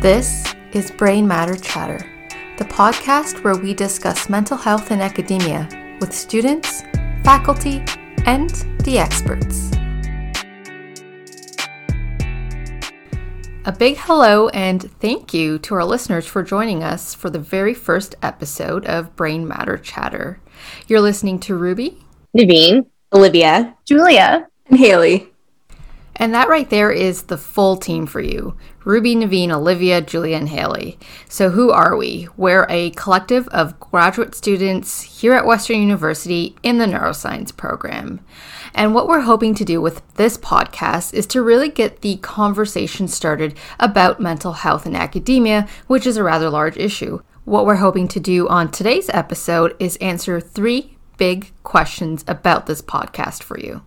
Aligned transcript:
This 0.00 0.54
is 0.74 0.92
Brain 0.92 1.26
Matter 1.26 1.56
Chatter, 1.56 1.98
the 2.56 2.64
podcast 2.64 3.42
where 3.42 3.56
we 3.56 3.74
discuss 3.74 4.28
mental 4.28 4.56
health 4.56 4.92
in 4.92 5.00
academia 5.00 5.68
with 6.00 6.14
students, 6.14 6.82
faculty, 7.24 7.82
and 8.24 8.48
the 8.84 8.96
experts. 8.96 9.72
A 13.64 13.72
big 13.76 13.96
hello 13.96 14.48
and 14.50 14.88
thank 15.00 15.34
you 15.34 15.58
to 15.58 15.74
our 15.74 15.84
listeners 15.84 16.26
for 16.26 16.44
joining 16.44 16.84
us 16.84 17.12
for 17.12 17.28
the 17.28 17.40
very 17.40 17.74
first 17.74 18.14
episode 18.22 18.86
of 18.86 19.16
Brain 19.16 19.48
Matter 19.48 19.76
Chatter. 19.76 20.40
You're 20.86 21.00
listening 21.00 21.40
to 21.40 21.56
Ruby, 21.56 21.98
Naveen, 22.36 22.86
Olivia, 23.12 23.74
Julia, 23.84 24.46
and 24.66 24.78
Haley. 24.78 25.32
And 26.18 26.34
that 26.34 26.48
right 26.48 26.68
there 26.68 26.90
is 26.90 27.22
the 27.22 27.38
full 27.38 27.76
team 27.76 28.06
for 28.06 28.20
you 28.20 28.56
Ruby, 28.84 29.14
Naveen, 29.14 29.50
Olivia, 29.50 30.00
Julia, 30.00 30.36
and 30.36 30.48
Haley. 30.48 30.98
So, 31.28 31.50
who 31.50 31.70
are 31.70 31.94
we? 31.96 32.26
We're 32.36 32.66
a 32.68 32.90
collective 32.90 33.46
of 33.48 33.78
graduate 33.78 34.34
students 34.34 35.20
here 35.20 35.34
at 35.34 35.46
Western 35.46 35.80
University 35.80 36.56
in 36.62 36.78
the 36.78 36.86
neuroscience 36.86 37.54
program. 37.54 38.20
And 38.74 38.94
what 38.94 39.06
we're 39.06 39.20
hoping 39.20 39.54
to 39.56 39.64
do 39.64 39.80
with 39.80 40.02
this 40.14 40.36
podcast 40.36 41.14
is 41.14 41.26
to 41.28 41.42
really 41.42 41.68
get 41.68 42.00
the 42.00 42.16
conversation 42.16 43.08
started 43.08 43.56
about 43.78 44.20
mental 44.20 44.54
health 44.54 44.86
in 44.86 44.96
academia, 44.96 45.68
which 45.86 46.06
is 46.06 46.16
a 46.16 46.24
rather 46.24 46.50
large 46.50 46.76
issue. 46.76 47.20
What 47.44 47.66
we're 47.66 47.76
hoping 47.76 48.08
to 48.08 48.20
do 48.20 48.48
on 48.48 48.70
today's 48.70 49.08
episode 49.10 49.76
is 49.78 49.96
answer 49.96 50.40
three 50.40 50.96
big 51.16 51.52
questions 51.62 52.24
about 52.26 52.66
this 52.66 52.82
podcast 52.82 53.42
for 53.42 53.58
you. 53.58 53.82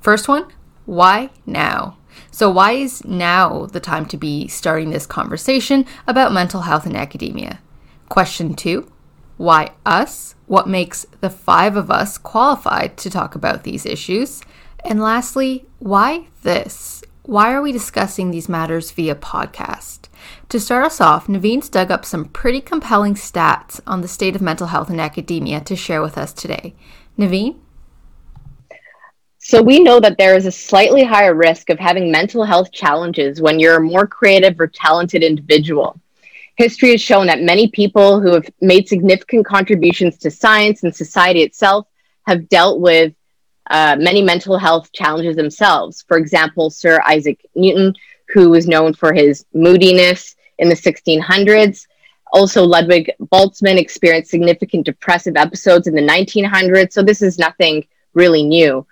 First 0.00 0.28
one 0.28 0.46
why 0.86 1.30
now? 1.44 1.98
So, 2.30 2.48
why 2.48 2.72
is 2.72 3.04
now 3.04 3.66
the 3.66 3.80
time 3.80 4.06
to 4.06 4.16
be 4.16 4.48
starting 4.48 4.90
this 4.90 5.06
conversation 5.06 5.84
about 6.06 6.32
mental 6.32 6.62
health 6.62 6.86
in 6.86 6.96
academia? 6.96 7.60
Question 8.08 8.54
two 8.54 8.90
Why 9.36 9.72
us? 9.84 10.34
What 10.46 10.68
makes 10.68 11.04
the 11.20 11.30
five 11.30 11.76
of 11.76 11.90
us 11.90 12.16
qualified 12.16 12.96
to 12.98 13.10
talk 13.10 13.34
about 13.34 13.64
these 13.64 13.84
issues? 13.84 14.42
And 14.84 15.02
lastly, 15.02 15.66
why 15.80 16.28
this? 16.42 17.02
Why 17.24 17.52
are 17.52 17.60
we 17.60 17.72
discussing 17.72 18.30
these 18.30 18.48
matters 18.48 18.92
via 18.92 19.16
podcast? 19.16 20.08
To 20.50 20.60
start 20.60 20.84
us 20.84 21.00
off, 21.00 21.26
Naveen's 21.26 21.68
dug 21.68 21.90
up 21.90 22.04
some 22.04 22.26
pretty 22.26 22.60
compelling 22.60 23.14
stats 23.14 23.80
on 23.84 24.00
the 24.00 24.08
state 24.08 24.36
of 24.36 24.42
mental 24.42 24.68
health 24.68 24.88
in 24.88 25.00
academia 25.00 25.60
to 25.62 25.74
share 25.74 26.00
with 26.00 26.16
us 26.16 26.32
today. 26.32 26.76
Naveen? 27.18 27.56
So 29.48 29.62
we 29.62 29.78
know 29.78 30.00
that 30.00 30.18
there 30.18 30.34
is 30.34 30.44
a 30.44 30.50
slightly 30.50 31.04
higher 31.04 31.32
risk 31.32 31.70
of 31.70 31.78
having 31.78 32.10
mental 32.10 32.42
health 32.42 32.72
challenges 32.72 33.40
when 33.40 33.60
you're 33.60 33.76
a 33.76 33.80
more 33.80 34.04
creative 34.04 34.58
or 34.58 34.66
talented 34.66 35.22
individual. 35.22 36.00
History 36.56 36.90
has 36.90 37.00
shown 37.00 37.28
that 37.28 37.42
many 37.42 37.68
people 37.68 38.20
who 38.20 38.32
have 38.34 38.50
made 38.60 38.88
significant 38.88 39.46
contributions 39.46 40.18
to 40.18 40.32
science 40.32 40.82
and 40.82 40.92
society 40.92 41.44
itself 41.44 41.86
have 42.26 42.48
dealt 42.48 42.80
with 42.80 43.14
uh, 43.70 43.94
many 44.00 44.20
mental 44.20 44.58
health 44.58 44.90
challenges 44.92 45.36
themselves. 45.36 46.04
For 46.08 46.16
example, 46.16 46.68
Sir 46.68 47.00
Isaac 47.06 47.40
Newton, 47.54 47.94
who 48.34 48.50
was 48.50 48.66
known 48.66 48.94
for 48.94 49.12
his 49.12 49.46
moodiness 49.54 50.34
in 50.58 50.68
the 50.68 50.74
1600s. 50.74 51.86
Also, 52.32 52.64
Ludwig 52.64 53.12
Boltzmann 53.20 53.78
experienced 53.78 54.32
significant 54.32 54.86
depressive 54.86 55.36
episodes 55.36 55.86
in 55.86 55.94
the 55.94 56.02
1900s. 56.02 56.94
So, 56.94 57.00
this 57.00 57.22
is 57.22 57.38
nothing 57.38 57.86
really 58.12 58.42
new. 58.42 58.84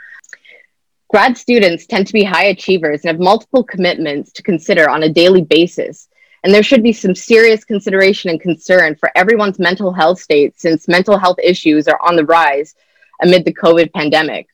Grad 1.14 1.38
students 1.38 1.86
tend 1.86 2.08
to 2.08 2.12
be 2.12 2.24
high 2.24 2.46
achievers 2.46 3.02
and 3.02 3.08
have 3.08 3.20
multiple 3.20 3.62
commitments 3.62 4.32
to 4.32 4.42
consider 4.42 4.90
on 4.90 5.04
a 5.04 5.08
daily 5.08 5.42
basis. 5.42 6.08
And 6.42 6.52
there 6.52 6.64
should 6.64 6.82
be 6.82 6.92
some 6.92 7.14
serious 7.14 7.64
consideration 7.64 8.30
and 8.30 8.40
concern 8.40 8.96
for 8.96 9.12
everyone's 9.14 9.60
mental 9.60 9.92
health 9.92 10.18
state 10.18 10.60
since 10.60 10.88
mental 10.88 11.16
health 11.16 11.36
issues 11.40 11.86
are 11.86 12.00
on 12.02 12.16
the 12.16 12.24
rise 12.24 12.74
amid 13.22 13.44
the 13.44 13.54
COVID 13.54 13.92
pandemic. 13.92 14.48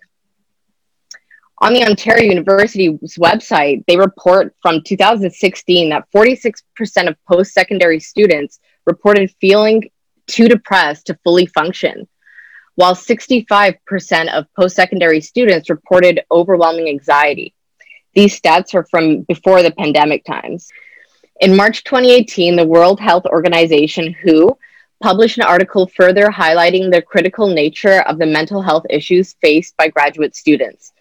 On 1.63 1.73
the 1.73 1.87
Ontario 1.87 2.29
University's 2.29 3.17
website, 3.17 3.83
they 3.87 3.97
report 3.97 4.55
from 4.61 4.83
2016 4.83 5.89
that 5.89 6.13
46% 6.15 7.09
of 7.09 7.17
post 7.25 7.55
secondary 7.55 8.01
students 8.01 8.61
reported 8.85 9.35
feeling 9.41 9.89
too 10.27 10.47
depressed 10.47 11.07
to 11.07 11.19
fully 11.25 11.47
function 11.47 12.07
while 12.75 12.95
65% 12.95 14.33
of 14.33 14.47
post 14.55 14.77
secondary 14.77 15.21
students 15.21 15.71
reported 15.71 16.23
overwhelming 16.31 16.89
anxiety. 16.89 17.55
These 18.15 18.41
stats 18.41 18.75
are 18.75 18.85
from 18.85 19.23
before 19.23 19.63
the 19.63 19.73
pandemic 19.73 20.25
times. 20.25 20.69
In 21.41 21.57
March 21.57 21.85
2018, 21.85 22.57
the 22.57 22.67
World 22.67 23.01
Health 23.01 23.25
Organization, 23.27 24.15
WHO, 24.25 24.57
published 25.03 25.39
an 25.39 25.45
article 25.45 25.87
further 25.87 26.27
highlighting 26.27 26.93
the 26.93 27.01
critical 27.01 27.49
nature 27.49 28.03
of 28.03 28.19
the 28.19 28.27
mental 28.27 28.61
health 28.61 28.85
issues 28.91 29.35
faced 29.41 29.75
by 29.77 29.89
graduate 29.89 30.37
students. 30.37 30.93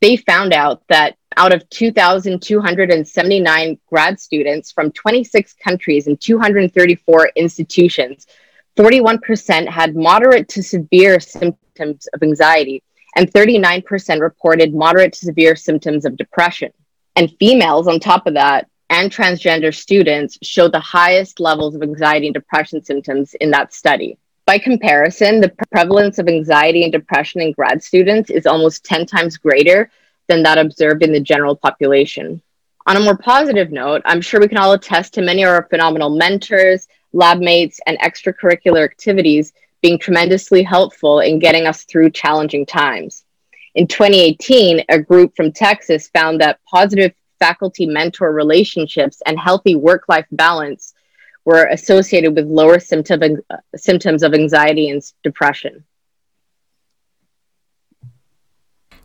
They 0.00 0.16
found 0.16 0.52
out 0.52 0.82
that 0.88 1.16
out 1.36 1.52
of 1.52 1.68
2,279 1.70 3.78
grad 3.88 4.20
students 4.20 4.70
from 4.72 4.92
26 4.92 5.54
countries 5.54 6.06
and 6.06 6.20
234 6.20 7.30
institutions, 7.34 8.28
41% 8.76 9.68
had 9.68 9.96
moderate 9.96 10.48
to 10.50 10.62
severe 10.62 11.18
symptoms 11.18 12.06
of 12.12 12.22
anxiety, 12.22 12.82
and 13.16 13.32
39% 13.32 14.20
reported 14.20 14.74
moderate 14.74 15.14
to 15.14 15.24
severe 15.24 15.56
symptoms 15.56 16.04
of 16.04 16.16
depression. 16.16 16.70
And 17.16 17.34
females, 17.38 17.88
on 17.88 17.98
top 17.98 18.26
of 18.26 18.34
that, 18.34 18.68
and 18.90 19.10
transgender 19.10 19.74
students 19.74 20.38
showed 20.42 20.72
the 20.72 20.80
highest 20.80 21.40
levels 21.40 21.74
of 21.74 21.82
anxiety 21.82 22.26
and 22.26 22.34
depression 22.34 22.84
symptoms 22.84 23.34
in 23.40 23.50
that 23.50 23.72
study. 23.72 24.18
By 24.44 24.58
comparison, 24.58 25.40
the 25.40 25.52
prevalence 25.72 26.18
of 26.18 26.28
anxiety 26.28 26.84
and 26.84 26.92
depression 26.92 27.40
in 27.40 27.52
grad 27.52 27.82
students 27.82 28.30
is 28.30 28.46
almost 28.46 28.84
10 28.84 29.06
times 29.06 29.38
greater 29.38 29.90
than 30.28 30.42
that 30.42 30.58
observed 30.58 31.02
in 31.02 31.12
the 31.12 31.20
general 31.20 31.56
population. 31.56 32.42
On 32.86 32.96
a 32.96 33.00
more 33.00 33.16
positive 33.16 33.72
note, 33.72 34.02
I'm 34.04 34.20
sure 34.20 34.38
we 34.38 34.46
can 34.46 34.58
all 34.58 34.72
attest 34.72 35.14
to 35.14 35.22
many 35.22 35.42
of 35.42 35.48
our 35.48 35.66
phenomenal 35.68 36.10
mentors, 36.10 36.86
lab 37.16 37.38
mates, 37.38 37.80
and 37.86 37.98
extracurricular 38.00 38.84
activities 38.84 39.52
being 39.82 39.98
tremendously 39.98 40.62
helpful 40.62 41.20
in 41.20 41.38
getting 41.38 41.66
us 41.66 41.84
through 41.84 42.10
challenging 42.10 42.66
times. 42.66 43.24
In 43.74 43.86
2018, 43.86 44.84
a 44.88 44.98
group 44.98 45.34
from 45.36 45.52
Texas 45.52 46.08
found 46.08 46.40
that 46.40 46.60
positive 46.64 47.12
faculty 47.38 47.86
mentor 47.86 48.32
relationships 48.32 49.22
and 49.26 49.38
healthy 49.38 49.74
work 49.74 50.04
life 50.08 50.26
balance 50.30 50.94
were 51.44 51.66
associated 51.66 52.34
with 52.34 52.46
lower 52.46 52.80
symptom, 52.80 53.22
uh, 53.50 53.56
symptoms 53.76 54.22
of 54.22 54.34
anxiety 54.34 54.88
and 54.88 55.02
depression. 55.22 55.84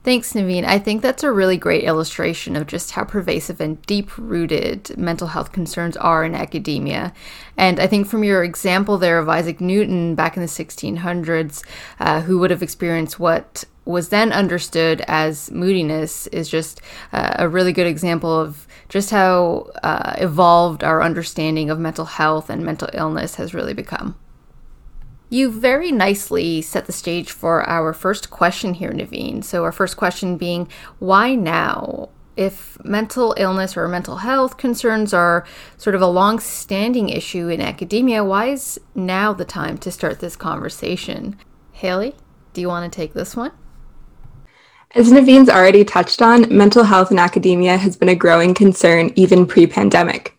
Thanks, 0.03 0.33
Naveen. 0.33 0.65
I 0.65 0.79
think 0.79 1.03
that's 1.03 1.21
a 1.21 1.31
really 1.31 1.57
great 1.57 1.83
illustration 1.83 2.55
of 2.55 2.65
just 2.65 2.91
how 2.91 3.03
pervasive 3.03 3.61
and 3.61 3.79
deep 3.83 4.17
rooted 4.17 4.97
mental 4.97 5.27
health 5.27 5.51
concerns 5.51 5.95
are 5.95 6.23
in 6.23 6.33
academia. 6.33 7.13
And 7.55 7.79
I 7.79 7.85
think 7.85 8.07
from 8.07 8.23
your 8.23 8.43
example 8.43 8.97
there 8.97 9.19
of 9.19 9.29
Isaac 9.29 9.61
Newton 9.61 10.15
back 10.15 10.35
in 10.35 10.41
the 10.41 10.49
1600s, 10.49 11.63
uh, 11.99 12.21
who 12.21 12.39
would 12.39 12.49
have 12.49 12.63
experienced 12.63 13.19
what 13.19 13.63
was 13.85 14.09
then 14.09 14.31
understood 14.31 15.03
as 15.07 15.51
moodiness, 15.51 16.25
is 16.27 16.49
just 16.49 16.81
uh, 17.13 17.33
a 17.37 17.47
really 17.47 17.71
good 17.71 17.87
example 17.87 18.39
of 18.39 18.65
just 18.89 19.11
how 19.11 19.69
uh, 19.83 20.15
evolved 20.17 20.83
our 20.83 21.03
understanding 21.03 21.69
of 21.69 21.77
mental 21.77 22.05
health 22.05 22.49
and 22.49 22.65
mental 22.65 22.89
illness 22.93 23.35
has 23.35 23.53
really 23.53 23.75
become. 23.75 24.15
You 25.33 25.49
very 25.49 25.93
nicely 25.93 26.61
set 26.61 26.87
the 26.87 26.91
stage 26.91 27.31
for 27.31 27.63
our 27.63 27.93
first 27.93 28.29
question 28.29 28.73
here, 28.73 28.91
Naveen. 28.91 29.41
So, 29.45 29.63
our 29.63 29.71
first 29.71 29.95
question 29.95 30.35
being, 30.35 30.67
why 30.99 31.35
now? 31.35 32.09
If 32.35 32.77
mental 32.83 33.33
illness 33.37 33.77
or 33.77 33.87
mental 33.87 34.17
health 34.17 34.57
concerns 34.57 35.13
are 35.13 35.45
sort 35.77 35.95
of 35.95 36.01
a 36.01 36.07
long 36.07 36.39
standing 36.39 37.07
issue 37.07 37.47
in 37.47 37.61
academia, 37.61 38.25
why 38.25 38.47
is 38.47 38.77
now 38.93 39.31
the 39.31 39.45
time 39.45 39.77
to 39.79 39.91
start 39.91 40.19
this 40.19 40.35
conversation? 40.35 41.37
Haley, 41.71 42.13
do 42.51 42.59
you 42.59 42.67
want 42.67 42.91
to 42.91 42.93
take 42.93 43.13
this 43.13 43.33
one? 43.33 43.51
As 44.95 45.13
Naveen's 45.13 45.49
already 45.49 45.85
touched 45.85 46.21
on, 46.21 46.53
mental 46.53 46.83
health 46.83 47.09
in 47.09 47.19
academia 47.19 47.77
has 47.77 47.95
been 47.95 48.09
a 48.09 48.15
growing 48.15 48.53
concern 48.53 49.13
even 49.15 49.47
pre 49.47 49.65
pandemic. 49.65 50.37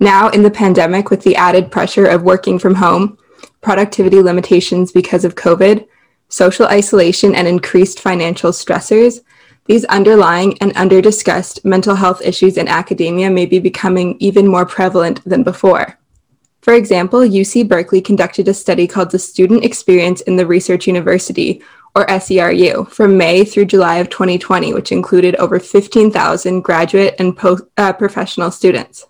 Now, 0.00 0.30
in 0.30 0.42
the 0.42 0.50
pandemic, 0.50 1.10
with 1.10 1.22
the 1.22 1.36
added 1.36 1.70
pressure 1.70 2.06
of 2.06 2.22
working 2.24 2.58
from 2.58 2.74
home, 2.74 3.18
productivity 3.60 4.20
limitations 4.20 4.92
because 4.92 5.24
of 5.24 5.34
COVID, 5.34 5.86
social 6.28 6.66
isolation, 6.66 7.34
and 7.34 7.46
increased 7.46 8.00
financial 8.00 8.50
stressors, 8.50 9.20
these 9.66 9.84
underlying 9.84 10.58
and 10.60 10.74
underdiscussed 10.74 11.64
mental 11.64 11.94
health 11.94 12.20
issues 12.22 12.56
in 12.56 12.66
academia 12.66 13.30
may 13.30 13.46
be 13.46 13.58
becoming 13.58 14.16
even 14.18 14.48
more 14.48 14.66
prevalent 14.66 15.22
than 15.24 15.44
before. 15.44 15.98
For 16.62 16.74
example, 16.74 17.20
UC 17.20 17.68
Berkeley 17.68 18.00
conducted 18.00 18.48
a 18.48 18.54
study 18.54 18.86
called 18.86 19.10
the 19.10 19.18
Student 19.18 19.64
Experience 19.64 20.20
in 20.22 20.36
the 20.36 20.46
Research 20.46 20.86
University, 20.86 21.62
or 21.94 22.06
SERU, 22.06 22.88
from 22.88 23.16
May 23.16 23.44
through 23.44 23.66
July 23.66 23.96
of 23.96 24.08
2020, 24.08 24.72
which 24.72 24.92
included 24.92 25.36
over 25.36 25.58
15,000 25.58 26.60
graduate 26.62 27.14
and 27.18 27.36
post, 27.36 27.64
uh, 27.76 27.92
professional 27.92 28.50
students. 28.50 29.06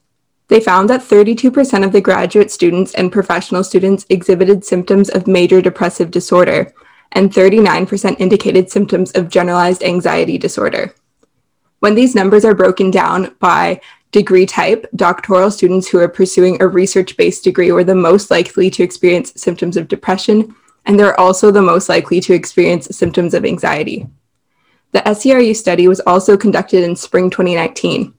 They 0.53 0.61
found 0.61 0.91
that 0.91 1.01
32% 1.01 1.83
of 1.83 1.93
the 1.93 2.03
graduate 2.03 2.51
students 2.51 2.93
and 2.93 3.11
professional 3.11 3.65
students 3.65 4.05
exhibited 4.11 4.67
symptoms 4.67 5.09
of 5.09 5.27
major 5.27 5.63
depressive 5.63 6.11
disorder, 6.11 6.75
and 7.13 7.33
39% 7.33 8.21
indicated 8.21 8.71
symptoms 8.71 9.13
of 9.13 9.31
generalized 9.31 9.83
anxiety 9.83 10.37
disorder. 10.37 10.95
When 11.79 11.95
these 11.95 12.15
numbers 12.15 12.45
are 12.45 12.55
broken 12.55 12.91
down 12.91 13.35
by 13.39 13.81
degree 14.11 14.45
type, 14.45 14.87
doctoral 14.95 15.51
students 15.51 15.89
who 15.89 15.99
are 16.01 16.07
pursuing 16.07 16.61
a 16.61 16.69
research 16.69 17.17
based 17.17 17.45
degree 17.45 17.73
were 17.73 17.83
the 17.83 17.95
most 17.95 18.31
likely 18.31 18.69
to 18.73 18.83
experience 18.83 19.33
symptoms 19.41 19.79
of 19.79 19.89
depression, 19.89 20.55
and 20.85 21.01
they're 21.01 21.19
also 21.19 21.51
the 21.51 21.63
most 21.63 21.89
likely 21.89 22.21
to 22.21 22.35
experience 22.35 22.95
symptoms 22.95 23.33
of 23.33 23.47
anxiety. 23.47 24.07
The 24.91 25.01
SERU 25.01 25.57
study 25.57 25.89
was 25.89 26.01
also 26.01 26.37
conducted 26.37 26.85
in 26.85 26.95
spring 26.95 27.31
2019. 27.31 28.13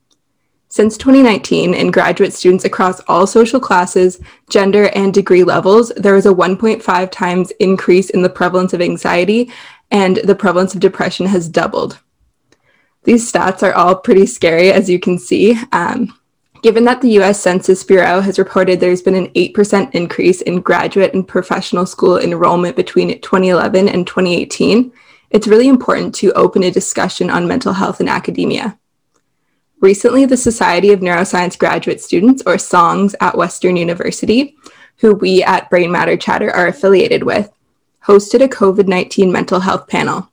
Since 0.74 0.98
2019, 0.98 1.76
in 1.76 1.92
graduate 1.92 2.34
students 2.34 2.66
across 2.66 3.00
all 3.02 3.28
social 3.28 3.60
classes, 3.60 4.20
gender, 4.50 4.86
and 4.96 5.14
degree 5.14 5.44
levels, 5.44 5.92
there 5.98 6.16
was 6.16 6.26
a 6.26 6.34
1.5 6.34 7.12
times 7.12 7.52
increase 7.60 8.10
in 8.10 8.24
the 8.24 8.30
prevalence 8.32 8.74
of 8.74 8.82
anxiety, 8.82 9.52
and 9.92 10.18
the 10.24 10.34
prevalence 10.34 10.74
of 10.74 10.80
depression 10.80 11.28
has 11.28 11.48
doubled. 11.48 12.00
These 13.04 13.32
stats 13.32 13.62
are 13.62 13.76
all 13.76 13.96
pretty 13.96 14.26
scary, 14.26 14.72
as 14.72 14.90
you 14.90 15.00
can 15.00 15.20
see. 15.20 15.56
Um, 15.74 16.18
given 16.64 16.86
that 16.86 17.02
the 17.02 17.20
US 17.22 17.40
Census 17.40 17.84
Bureau 17.84 18.20
has 18.22 18.40
reported 18.40 18.80
there's 18.80 19.04
been 19.04 19.14
an 19.14 19.28
8% 19.34 19.94
increase 19.94 20.42
in 20.42 20.62
graduate 20.62 21.14
and 21.14 21.28
professional 21.28 21.86
school 21.86 22.18
enrollment 22.18 22.76
between 22.76 23.22
2011 23.22 23.90
and 23.90 24.08
2018, 24.08 24.92
it's 25.30 25.46
really 25.48 25.68
important 25.68 26.16
to 26.16 26.34
open 26.34 26.64
a 26.64 26.72
discussion 26.72 27.30
on 27.30 27.48
mental 27.48 27.74
health 27.74 28.02
in 28.02 28.10
academia. 28.10 28.80
Recently, 29.84 30.26
the 30.26 30.38
Society 30.38 30.94
of 30.94 31.02
Neuroscience 31.02 31.60
Graduate 31.60 32.00
Students, 32.00 32.42
or 32.46 32.58
SONGS, 32.58 33.16
at 33.20 33.38
Western 33.38 33.76
University, 33.76 34.56
who 35.00 35.14
we 35.14 35.44
at 35.44 35.70
Brain 35.70 35.92
Matter 35.92 36.16
Chatter 36.16 36.50
are 36.50 36.68
affiliated 36.68 37.24
with, 37.24 37.52
hosted 38.06 38.42
a 38.42 38.48
COVID 38.48 38.88
19 38.88 39.30
mental 39.30 39.60
health 39.60 39.90
panel. 39.90 40.32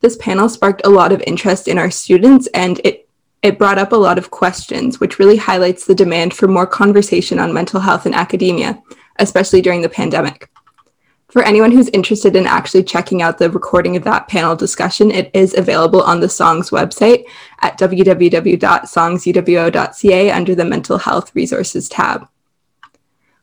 This 0.00 0.16
panel 0.16 0.48
sparked 0.48 0.80
a 0.86 0.88
lot 0.88 1.12
of 1.12 1.22
interest 1.26 1.68
in 1.68 1.76
our 1.76 1.90
students 1.90 2.48
and 2.54 2.80
it, 2.82 3.06
it 3.42 3.58
brought 3.58 3.76
up 3.76 3.92
a 3.92 3.96
lot 3.96 4.16
of 4.16 4.30
questions, 4.30 4.98
which 4.98 5.18
really 5.18 5.36
highlights 5.36 5.84
the 5.84 5.94
demand 5.94 6.32
for 6.32 6.48
more 6.48 6.66
conversation 6.66 7.38
on 7.38 7.52
mental 7.52 7.80
health 7.80 8.06
in 8.06 8.14
academia, 8.14 8.82
especially 9.18 9.60
during 9.60 9.82
the 9.82 9.90
pandemic. 9.90 10.48
For 11.28 11.42
anyone 11.42 11.72
who's 11.72 11.90
interested 11.90 12.34
in 12.36 12.46
actually 12.46 12.84
checking 12.84 13.20
out 13.20 13.36
the 13.36 13.50
recording 13.50 13.98
of 13.98 14.04
that 14.04 14.28
panel 14.28 14.56
discussion, 14.56 15.10
it 15.10 15.30
is 15.34 15.54
available 15.54 16.00
on 16.00 16.20
the 16.20 16.28
SONGS 16.28 16.70
website 16.70 17.26
at 17.60 17.78
www.songsuwo.ca 17.78 20.30
under 20.30 20.54
the 20.54 20.64
Mental 20.64 20.96
Health 20.96 21.34
Resources 21.34 21.90
tab. 21.90 22.26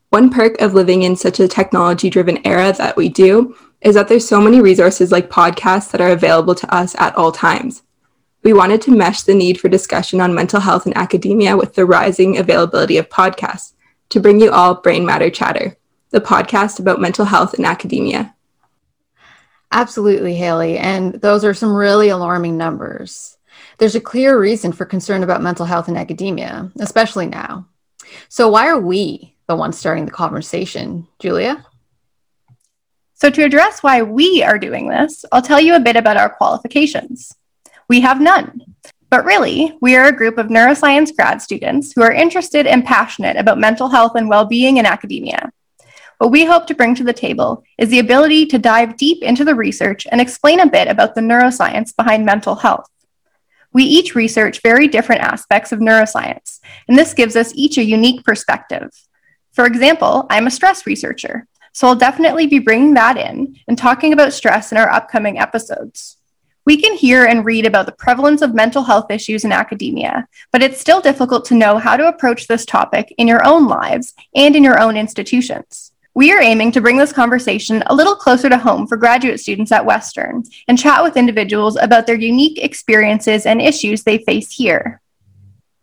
One 0.09 0.31
perk 0.31 0.59
of 0.61 0.73
living 0.73 1.03
in 1.03 1.15
such 1.15 1.39
a 1.39 1.47
technology 1.47 2.09
driven 2.09 2.39
era 2.43 2.73
that 2.73 2.97
we 2.97 3.07
do 3.07 3.55
is 3.81 3.93
that 3.93 4.07
there's 4.07 4.27
so 4.27 4.41
many 4.41 4.61
resources 4.61 5.11
like 5.11 5.29
podcasts 5.29 5.91
that 5.91 6.01
are 6.01 6.09
available 6.09 6.55
to 6.55 6.73
us 6.73 6.95
at 6.97 7.15
all 7.15 7.31
times. 7.31 7.83
We 8.41 8.53
wanted 8.53 8.81
to 8.83 8.95
mesh 8.95 9.21
the 9.21 9.35
need 9.35 9.59
for 9.59 9.69
discussion 9.69 10.21
on 10.21 10.33
mental 10.33 10.59
health 10.59 10.87
in 10.87 10.97
academia 10.97 11.55
with 11.55 11.75
the 11.75 11.85
rising 11.85 12.39
availability 12.39 12.97
of 12.97 13.09
podcasts 13.09 13.73
to 14.09 14.19
bring 14.19 14.41
you 14.41 14.49
all 14.49 14.73
Brain 14.73 15.05
Matter 15.05 15.29
Chatter 15.29 15.77
the 16.15 16.21
podcast 16.21 16.79
about 16.79 17.01
mental 17.01 17.25
health 17.25 17.55
in 17.55 17.65
academia. 17.65 18.33
Absolutely, 19.69 20.33
Haley. 20.33 20.77
And 20.77 21.15
those 21.15 21.43
are 21.43 21.53
some 21.53 21.75
really 21.75 22.07
alarming 22.07 22.57
numbers. 22.57 23.37
There's 23.79 23.95
a 23.95 23.99
clear 23.99 24.39
reason 24.39 24.71
for 24.71 24.85
concern 24.85 25.23
about 25.23 25.43
mental 25.43 25.65
health 25.65 25.89
in 25.89 25.97
academia, 25.97 26.71
especially 26.79 27.25
now. 27.25 27.67
So, 28.29 28.47
why 28.47 28.69
are 28.69 28.79
we 28.79 29.35
the 29.47 29.57
ones 29.57 29.77
starting 29.77 30.05
the 30.05 30.11
conversation, 30.11 31.05
Julia? 31.19 31.65
So, 33.15 33.29
to 33.29 33.43
address 33.43 33.83
why 33.83 34.01
we 34.01 34.41
are 34.41 34.57
doing 34.57 34.87
this, 34.87 35.25
I'll 35.33 35.41
tell 35.41 35.59
you 35.59 35.75
a 35.75 35.81
bit 35.81 35.97
about 35.97 36.15
our 36.15 36.29
qualifications. 36.29 37.35
We 37.89 37.99
have 37.99 38.21
none. 38.21 38.61
But 39.09 39.25
really, 39.25 39.77
we 39.81 39.97
are 39.97 40.05
a 40.05 40.15
group 40.15 40.37
of 40.37 40.47
neuroscience 40.47 41.13
grad 41.13 41.41
students 41.41 41.91
who 41.91 42.03
are 42.03 42.13
interested 42.13 42.67
and 42.67 42.85
passionate 42.85 43.35
about 43.35 43.57
mental 43.57 43.89
health 43.89 44.13
and 44.15 44.29
well 44.29 44.45
being 44.45 44.77
in 44.77 44.85
academia. 44.85 45.51
What 46.17 46.31
we 46.31 46.45
hope 46.45 46.65
to 46.67 46.75
bring 46.75 46.95
to 46.95 47.03
the 47.03 47.13
table 47.13 47.63
is 47.77 47.89
the 47.89 47.99
ability 47.99 48.45
to 48.47 48.57
dive 48.57 48.95
deep 48.95 49.21
into 49.21 49.43
the 49.43 49.55
research 49.55 50.07
and 50.09 50.21
explain 50.21 50.61
a 50.61 50.69
bit 50.69 50.87
about 50.87 51.13
the 51.13 51.21
neuroscience 51.21 51.95
behind 51.95 52.25
mental 52.25 52.55
health. 52.55 52.89
We 53.73 53.83
each 53.83 54.15
research 54.15 54.61
very 54.61 54.87
different 54.87 55.21
aspects 55.21 55.73
of 55.73 55.79
neuroscience, 55.79 56.61
and 56.87 56.97
this 56.97 57.13
gives 57.13 57.35
us 57.35 57.51
each 57.55 57.77
a 57.77 57.83
unique 57.83 58.23
perspective. 58.23 58.91
For 59.51 59.65
example, 59.65 60.25
I'm 60.29 60.47
a 60.47 60.51
stress 60.51 60.85
researcher, 60.85 61.47
so 61.73 61.87
I'll 61.87 61.95
definitely 61.95 62.47
be 62.47 62.59
bringing 62.59 62.93
that 62.93 63.17
in 63.17 63.57
and 63.67 63.77
talking 63.77 64.13
about 64.13 64.31
stress 64.31 64.71
in 64.71 64.77
our 64.77 64.89
upcoming 64.89 65.37
episodes. 65.37 66.15
We 66.65 66.81
can 66.81 66.95
hear 66.95 67.25
and 67.25 67.43
read 67.43 67.65
about 67.65 67.85
the 67.85 67.91
prevalence 67.91 68.41
of 68.41 68.55
mental 68.55 68.83
health 68.83 69.11
issues 69.11 69.43
in 69.43 69.51
academia, 69.51 70.27
but 70.53 70.63
it's 70.63 70.79
still 70.79 71.01
difficult 71.01 71.43
to 71.45 71.55
know 71.55 71.77
how 71.77 71.97
to 71.97 72.07
approach 72.07 72.47
this 72.47 72.65
topic 72.65 73.13
in 73.17 73.27
your 73.27 73.45
own 73.45 73.67
lives 73.67 74.13
and 74.33 74.55
in 74.55 74.63
your 74.63 74.79
own 74.79 74.95
institutions. 74.95 75.91
We 76.17 76.31
are 76.31 76.41
aiming 76.41 76.71
to 76.71 76.81
bring 76.81 76.95
this 76.95 77.11
conversation 77.11 77.83
a 77.87 77.93
little 77.93 78.15
closer 78.15 78.47
to 78.47 78.57
home 78.57 78.87
for 78.87 78.95
graduate 78.95 79.41
students 79.41 79.73
at 79.73 79.85
Western 79.85 80.43
and 80.69 80.79
chat 80.79 81.03
with 81.03 81.17
individuals 81.17 81.75
about 81.75 82.07
their 82.07 82.15
unique 82.15 82.57
experiences 82.63 83.45
and 83.45 83.61
issues 83.61 84.03
they 84.03 84.19
face 84.19 84.49
here. 84.49 85.01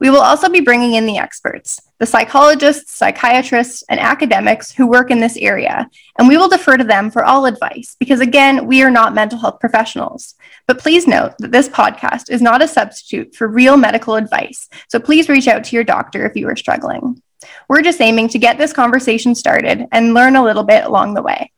We 0.00 0.08
will 0.08 0.22
also 0.22 0.48
be 0.48 0.60
bringing 0.60 0.94
in 0.94 1.04
the 1.04 1.18
experts, 1.18 1.82
the 1.98 2.06
psychologists, 2.06 2.94
psychiatrists, 2.94 3.84
and 3.90 4.00
academics 4.00 4.72
who 4.72 4.86
work 4.86 5.10
in 5.10 5.20
this 5.20 5.36
area, 5.36 5.86
and 6.18 6.26
we 6.26 6.38
will 6.38 6.48
defer 6.48 6.78
to 6.78 6.82
them 6.82 7.10
for 7.10 7.26
all 7.26 7.44
advice 7.44 7.94
because, 8.00 8.20
again, 8.20 8.66
we 8.66 8.82
are 8.82 8.90
not 8.90 9.14
mental 9.14 9.38
health 9.38 9.60
professionals. 9.60 10.34
But 10.66 10.78
please 10.78 11.06
note 11.06 11.34
that 11.40 11.52
this 11.52 11.68
podcast 11.68 12.30
is 12.30 12.40
not 12.40 12.62
a 12.62 12.68
substitute 12.68 13.34
for 13.34 13.48
real 13.48 13.76
medical 13.76 14.14
advice, 14.14 14.70
so 14.88 14.98
please 14.98 15.28
reach 15.28 15.46
out 15.46 15.62
to 15.64 15.76
your 15.76 15.84
doctor 15.84 16.24
if 16.24 16.36
you 16.36 16.48
are 16.48 16.56
struggling. 16.56 17.22
We're 17.68 17.82
just 17.82 18.00
aiming 18.00 18.28
to 18.28 18.38
get 18.38 18.58
this 18.58 18.72
conversation 18.72 19.34
started 19.34 19.86
and 19.92 20.14
learn 20.14 20.36
a 20.36 20.44
little 20.44 20.64
bit 20.64 20.84
along 20.84 21.14
the 21.14 21.22
way. 21.22 21.50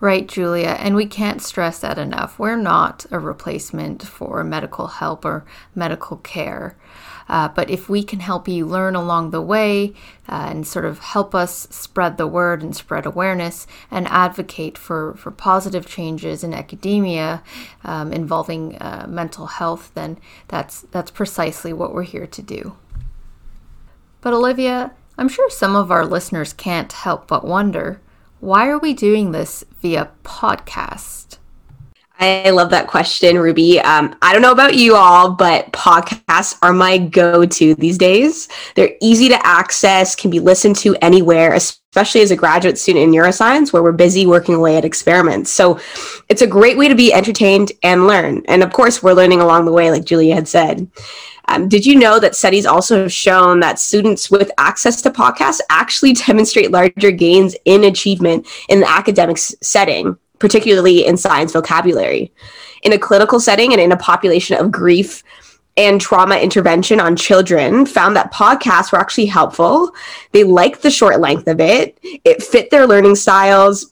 Right, 0.00 0.26
Julia, 0.26 0.76
and 0.80 0.96
we 0.96 1.04
can't 1.04 1.42
stress 1.42 1.80
that 1.80 1.98
enough. 1.98 2.38
We're 2.38 2.56
not 2.56 3.04
a 3.10 3.18
replacement 3.18 4.02
for 4.02 4.42
medical 4.42 4.86
help 4.86 5.26
or 5.26 5.44
medical 5.74 6.16
care. 6.16 6.74
Uh, 7.28 7.48
but 7.48 7.70
if 7.70 7.88
we 7.88 8.02
can 8.02 8.20
help 8.20 8.48
you 8.48 8.66
learn 8.66 8.96
along 8.96 9.30
the 9.30 9.40
way 9.40 9.94
uh, 10.28 10.48
and 10.50 10.66
sort 10.66 10.84
of 10.84 10.98
help 10.98 11.32
us 11.32 11.68
spread 11.70 12.16
the 12.16 12.26
word 12.26 12.60
and 12.60 12.74
spread 12.74 13.06
awareness 13.06 13.68
and 13.88 14.08
advocate 14.08 14.76
for, 14.76 15.14
for 15.14 15.30
positive 15.30 15.86
changes 15.86 16.42
in 16.42 16.52
academia 16.52 17.42
um, 17.84 18.12
involving 18.12 18.76
uh, 18.78 19.06
mental 19.08 19.46
health, 19.46 19.92
then 19.94 20.18
that's, 20.48 20.80
that's 20.90 21.10
precisely 21.12 21.72
what 21.72 21.94
we're 21.94 22.02
here 22.02 22.26
to 22.26 22.42
do. 22.42 22.76
But 24.22 24.32
Olivia, 24.32 24.92
I'm 25.20 25.28
sure 25.28 25.50
some 25.50 25.76
of 25.76 25.90
our 25.90 26.06
listeners 26.06 26.54
can't 26.54 26.90
help 26.90 27.26
but 27.28 27.44
wonder 27.44 28.00
why 28.40 28.68
are 28.68 28.78
we 28.78 28.94
doing 28.94 29.32
this 29.32 29.62
via 29.82 30.08
podcast? 30.24 31.36
I 32.18 32.48
love 32.48 32.70
that 32.70 32.86
question, 32.86 33.38
Ruby. 33.38 33.80
Um, 33.80 34.16
I 34.22 34.32
don't 34.32 34.40
know 34.40 34.50
about 34.50 34.76
you 34.76 34.96
all, 34.96 35.32
but 35.32 35.72
podcasts 35.72 36.56
are 36.62 36.72
my 36.72 36.96
go 36.96 37.44
to 37.44 37.74
these 37.74 37.98
days. 37.98 38.48
They're 38.76 38.94
easy 39.02 39.28
to 39.28 39.46
access, 39.46 40.16
can 40.16 40.30
be 40.30 40.40
listened 40.40 40.76
to 40.76 40.96
anywhere, 41.02 41.52
especially 41.52 42.22
as 42.22 42.30
a 42.30 42.36
graduate 42.36 42.78
student 42.78 43.04
in 43.04 43.10
neuroscience 43.10 43.74
where 43.74 43.82
we're 43.82 43.92
busy 43.92 44.24
working 44.24 44.54
away 44.54 44.78
at 44.78 44.86
experiments. 44.86 45.50
So 45.50 45.80
it's 46.30 46.42
a 46.42 46.46
great 46.46 46.78
way 46.78 46.88
to 46.88 46.94
be 46.94 47.12
entertained 47.12 47.72
and 47.82 48.06
learn. 48.06 48.42
And 48.48 48.62
of 48.62 48.72
course, 48.72 49.02
we're 49.02 49.12
learning 49.12 49.42
along 49.42 49.66
the 49.66 49.72
way, 49.72 49.90
like 49.90 50.06
Julia 50.06 50.34
had 50.34 50.48
said. 50.48 50.90
Um, 51.50 51.68
did 51.68 51.84
you 51.84 51.96
know 51.96 52.20
that 52.20 52.36
studies 52.36 52.64
also 52.64 53.02
have 53.02 53.12
shown 53.12 53.58
that 53.58 53.80
students 53.80 54.30
with 54.30 54.52
access 54.56 55.02
to 55.02 55.10
podcasts 55.10 55.60
actually 55.68 56.12
demonstrate 56.12 56.70
larger 56.70 57.10
gains 57.10 57.56
in 57.64 57.84
achievement 57.84 58.46
in 58.68 58.80
the 58.80 58.88
academic 58.88 59.36
setting, 59.36 60.16
particularly 60.38 61.04
in 61.04 61.16
science 61.16 61.52
vocabulary? 61.52 62.32
In 62.84 62.92
a 62.92 62.98
clinical 62.98 63.40
setting 63.40 63.72
and 63.72 63.80
in 63.80 63.90
a 63.90 63.96
population 63.96 64.56
of 64.56 64.70
grief 64.70 65.24
and 65.76 66.00
trauma 66.00 66.36
intervention 66.36 67.00
on 67.00 67.16
children 67.16 67.84
found 67.84 68.14
that 68.14 68.32
podcasts 68.32 68.92
were 68.92 68.98
actually 68.98 69.26
helpful. 69.26 69.92
They 70.32 70.44
liked 70.44 70.82
the 70.82 70.90
short 70.90 71.20
length 71.20 71.48
of 71.48 71.60
it. 71.60 71.98
It 72.02 72.42
fit 72.42 72.70
their 72.70 72.86
learning 72.86 73.16
styles. 73.16 73.89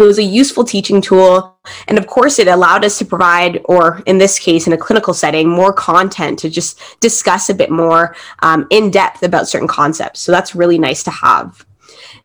It 0.00 0.06
was 0.06 0.18
a 0.18 0.22
useful 0.22 0.64
teaching 0.64 1.00
tool. 1.00 1.58
And 1.88 1.98
of 1.98 2.06
course, 2.06 2.38
it 2.38 2.48
allowed 2.48 2.84
us 2.84 2.98
to 2.98 3.04
provide, 3.04 3.60
or 3.64 4.02
in 4.06 4.18
this 4.18 4.38
case, 4.38 4.66
in 4.66 4.72
a 4.72 4.78
clinical 4.78 5.12
setting, 5.12 5.48
more 5.48 5.72
content 5.72 6.38
to 6.40 6.50
just 6.50 6.80
discuss 7.00 7.50
a 7.50 7.54
bit 7.54 7.70
more 7.70 8.16
um, 8.40 8.66
in 8.70 8.90
depth 8.90 9.22
about 9.22 9.48
certain 9.48 9.68
concepts. 9.68 10.20
So 10.20 10.32
that's 10.32 10.54
really 10.54 10.78
nice 10.78 11.02
to 11.04 11.10
have. 11.10 11.66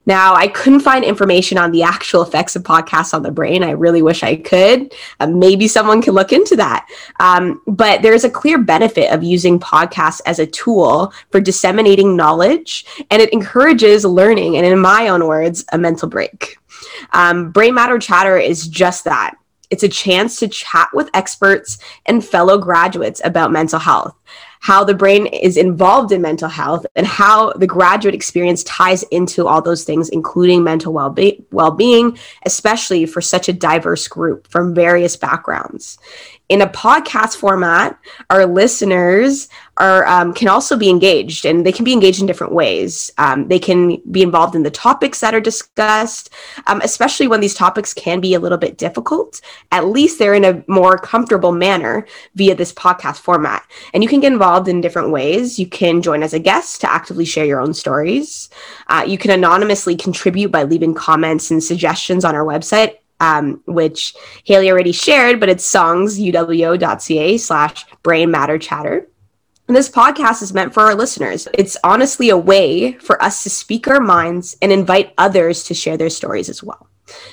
Now, 0.06 0.36
I 0.36 0.48
couldn't 0.48 0.82
find 0.82 1.04
information 1.04 1.58
on 1.58 1.72
the 1.72 1.84
actual 1.84 2.22
effects 2.22 2.56
of 2.56 2.64
podcasts 2.64 3.14
on 3.14 3.24
the 3.24 3.32
brain. 3.32 3.64
I 3.64 3.72
really 3.72 4.02
wish 4.02 4.24
I 4.24 4.36
could. 4.36 4.94
Uh, 5.20 5.28
maybe 5.28 5.68
someone 5.68 6.02
can 6.02 6.14
look 6.14 6.32
into 6.32 6.56
that. 6.58 6.88
Um, 7.20 7.62
but 7.68 8.02
there's 8.02 8.24
a 8.24 8.30
clear 8.30 8.58
benefit 8.58 9.12
of 9.12 9.24
using 9.24 9.60
podcasts 9.60 10.22
as 10.26 10.40
a 10.40 10.46
tool 10.46 11.14
for 11.32 11.42
disseminating 11.42 12.16
knowledge, 12.16 12.86
and 13.10 13.22
it 13.22 13.34
encourages 13.34 14.06
learning, 14.06 14.58
and 14.58 14.66
in 14.66 14.80
my 14.80 15.08
own 15.08 15.26
words, 15.26 15.66
a 15.72 15.78
mental 15.78 16.08
break. 16.08 16.58
Um, 17.14 17.52
Brain 17.52 17.74
Matter 17.74 18.00
Chatter 18.00 18.38
is 18.38 18.68
just 18.68 19.06
that. 19.06 19.36
It's 19.72 19.84
a 19.84 19.90
chance 19.90 20.40
to 20.40 20.48
chat 20.48 20.90
with 20.94 21.10
experts 21.14 21.80
and 22.06 22.24
fellow 22.24 22.58
graduates 22.58 23.22
about 23.24 23.52
mental 23.52 23.80
health 23.80 24.16
how 24.65 24.84
the 24.84 24.95
brain 24.95 25.27
is 25.27 25.57
involved 25.57 26.12
in 26.12 26.24
mental 26.24 26.50
health 26.50 26.88
and 26.95 27.05
how 27.05 27.53
the 27.53 27.67
graduate 27.67 28.15
experience 28.15 28.63
ties 28.63 29.03
into 29.12 29.45
all 29.45 29.62
those 29.62 29.84
things, 29.84 30.10
including 30.10 30.63
mental 30.63 30.91
well-be- 30.91 31.45
well-being, 31.51 32.17
especially 32.48 33.05
for 33.05 33.22
such 33.22 33.48
a 33.48 33.53
diverse 33.53 34.07
group 34.07 34.48
from 34.48 34.74
various 34.74 35.15
backgrounds 35.15 36.00
in 36.48 36.62
a 36.62 36.68
podcast 36.68 37.38
format, 37.38 37.98
our 38.30 38.46
listeners 38.46 39.50
are 39.78 40.06
um, 40.08 40.34
can 40.34 40.48
also 40.48 40.78
be 40.78 40.90
engaged, 40.90 41.46
and 41.46 41.66
they 41.66 41.72
can 41.72 41.84
be 41.84 41.92
engaged 41.92 42.22
in 42.22 42.28
different 42.28 42.54
ways. 42.54 43.12
Um, 43.18 43.48
they 43.48 43.60
can 43.60 44.02
be 44.12 44.22
involved 44.22 44.56
in 44.56 44.64
the 44.64 44.72
topics 44.72 45.20
that 45.22 45.34
are 45.34 45.42
discussed, 45.42 46.30
um, 46.68 46.82
especially 46.82 47.28
when 47.28 47.42
these 47.42 47.56
topics 47.56 47.94
can 47.94 48.22
be 48.22 48.36
a 48.36 48.40
little 48.40 48.60
bit 48.60 48.78
difficult. 48.78 49.42
At 49.72 49.88
least 49.88 50.20
they're 50.20 50.36
in 50.36 50.46
a 50.46 50.64
more 50.68 50.98
comfortable 50.98 51.52
manner 51.52 52.06
via 52.36 52.56
this 52.56 52.72
podcast 52.74 53.18
format, 53.18 53.64
and 53.94 54.04
you 54.04 54.10
can 54.10 54.20
get 54.20 54.32
involved 54.32 54.68
in 54.68 54.82
different 54.82 55.12
ways. 55.12 55.58
You 55.58 55.68
can 55.68 56.02
join 56.02 56.22
as 56.22 56.34
a 56.34 56.40
guest 56.40 56.82
to 56.82 56.92
actively 56.92 57.25
share 57.25 57.46
your 57.46 57.60
own 57.60 57.74
stories. 57.74 58.50
Uh, 58.88 59.04
you 59.06 59.18
can 59.18 59.32
anonymously 59.32 59.96
contribute 59.96 60.52
by 60.52 60.64
leaving 60.64 60.94
comments 60.94 61.50
and 61.50 61.64
suggestions 61.64 62.24
on 62.24 62.36
our 62.36 62.46
website 62.46 62.98
um, 63.19 63.62
which 63.65 64.15
Haley 64.43 64.72
already 64.72 64.91
shared, 64.91 65.39
but 65.39 65.50
it's 65.50 65.69
songsuwo.ca 65.69 67.38
slash 67.38 67.86
brain 68.03 68.31
matter 68.31 68.57
chatter. 68.57 69.07
And 69.67 69.75
this 69.75 69.89
podcast 69.89 70.43
is 70.43 70.53
meant 70.53 70.74
for 70.74 70.84
our 70.84 70.93
listeners. 70.93 71.48
It's 71.53 71.75
honestly 71.84 72.29
a 72.29 72.38
way 72.38 72.93
for 72.93 73.22
us 73.22 73.43
to 73.43 73.50
speak 73.50 73.88
our 73.88 74.00
minds 74.00 74.55
and 74.62 74.72
invite 74.72 75.13
others 75.17 75.63
to 75.63 75.74
share 75.74 75.98
their 75.98 76.12
stories 76.12 76.50
as 76.50 76.62
well. 76.62 76.88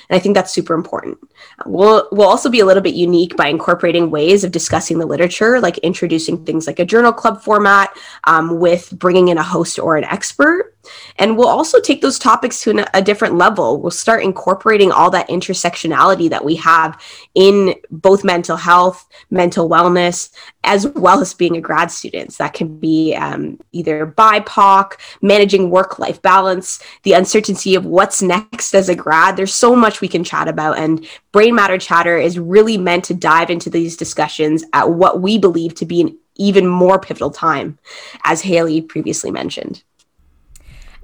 And 0.09 0.15
I 0.15 0.19
think 0.19 0.35
that's 0.35 0.53
super 0.53 0.73
important. 0.73 1.17
We'll, 1.65 2.07
we'll 2.11 2.27
also 2.27 2.49
be 2.49 2.59
a 2.59 2.65
little 2.65 2.81
bit 2.81 2.95
unique 2.95 3.35
by 3.35 3.47
incorporating 3.47 4.09
ways 4.09 4.43
of 4.43 4.51
discussing 4.51 4.97
the 4.97 5.05
literature, 5.05 5.59
like 5.59 5.77
introducing 5.79 6.43
things 6.43 6.67
like 6.67 6.79
a 6.79 6.85
journal 6.85 7.13
club 7.13 7.41
format 7.41 7.95
um, 8.25 8.59
with 8.59 8.91
bringing 8.97 9.27
in 9.27 9.37
a 9.37 9.43
host 9.43 9.79
or 9.79 9.95
an 9.95 10.03
expert. 10.03 10.72
And 11.17 11.37
we'll 11.37 11.47
also 11.47 11.79
take 11.79 12.01
those 12.01 12.19
topics 12.19 12.61
to 12.63 12.85
a 12.97 13.01
different 13.01 13.35
level. 13.35 13.79
We'll 13.79 13.91
start 13.91 14.23
incorporating 14.23 14.91
all 14.91 15.09
that 15.11 15.29
intersectionality 15.29 16.29
that 16.29 16.43
we 16.43 16.55
have 16.55 17.01
in 17.35 17.75
both 17.91 18.23
mental 18.23 18.57
health, 18.57 19.07
mental 19.29 19.69
wellness, 19.69 20.31
as 20.63 20.87
well 20.87 21.21
as 21.21 21.33
being 21.33 21.57
a 21.57 21.61
grad 21.61 21.91
student. 21.91 22.33
So 22.33 22.43
that 22.43 22.53
can 22.53 22.79
be 22.79 23.15
um, 23.15 23.59
either 23.71 24.07
BIPOC, 24.07 24.93
managing 25.21 25.69
work 25.69 25.99
life 25.99 26.21
balance, 26.21 26.81
the 27.03 27.13
uncertainty 27.13 27.75
of 27.75 27.85
what's 27.85 28.21
next 28.21 28.73
as 28.73 28.89
a 28.89 28.95
grad. 28.95 29.37
There's 29.37 29.53
so 29.53 29.75
much 29.75 30.01
we 30.01 30.07
can 30.07 30.23
chat 30.23 30.47
about. 30.47 30.77
And 30.77 31.05
Brain 31.31 31.55
Matter 31.55 31.77
Chatter 31.77 32.17
is 32.17 32.39
really 32.39 32.77
meant 32.77 33.05
to 33.05 33.13
dive 33.13 33.49
into 33.49 33.69
these 33.69 33.97
discussions 33.97 34.63
at 34.73 34.89
what 34.91 35.21
we 35.21 35.37
believe 35.37 35.75
to 35.75 35.85
be 35.85 36.01
an 36.01 36.17
even 36.35 36.67
more 36.67 36.99
pivotal 36.99 37.29
time, 37.29 37.77
as 38.23 38.41
Haley 38.41 38.81
previously 38.81 39.31
mentioned. 39.31 39.83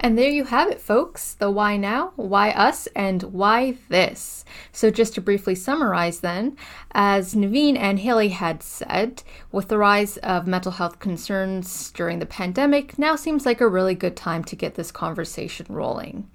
And 0.02 0.16
there 0.16 0.30
you 0.30 0.44
have 0.44 0.70
it, 0.70 0.80
folks 0.80 1.34
the 1.34 1.50
why 1.50 1.76
now, 1.76 2.12
why 2.16 2.52
us, 2.52 2.88
and 2.96 3.22
why 3.22 3.76
this. 3.90 4.46
So, 4.72 4.90
just 4.90 5.14
to 5.14 5.20
briefly 5.20 5.54
summarize, 5.54 6.20
then, 6.20 6.56
as 6.92 7.34
Naveen 7.34 7.76
and 7.76 7.98
Haley 7.98 8.30
had 8.30 8.62
said, 8.62 9.22
with 9.52 9.68
the 9.68 9.76
rise 9.76 10.16
of 10.18 10.46
mental 10.46 10.72
health 10.72 11.00
concerns 11.00 11.90
during 11.90 12.18
the 12.18 12.24
pandemic, 12.24 12.98
now 12.98 13.14
seems 13.14 13.44
like 13.44 13.60
a 13.60 13.68
really 13.68 13.94
good 13.94 14.16
time 14.16 14.42
to 14.44 14.56
get 14.56 14.74
this 14.74 14.90
conversation 14.90 15.66
rolling. 15.68 16.30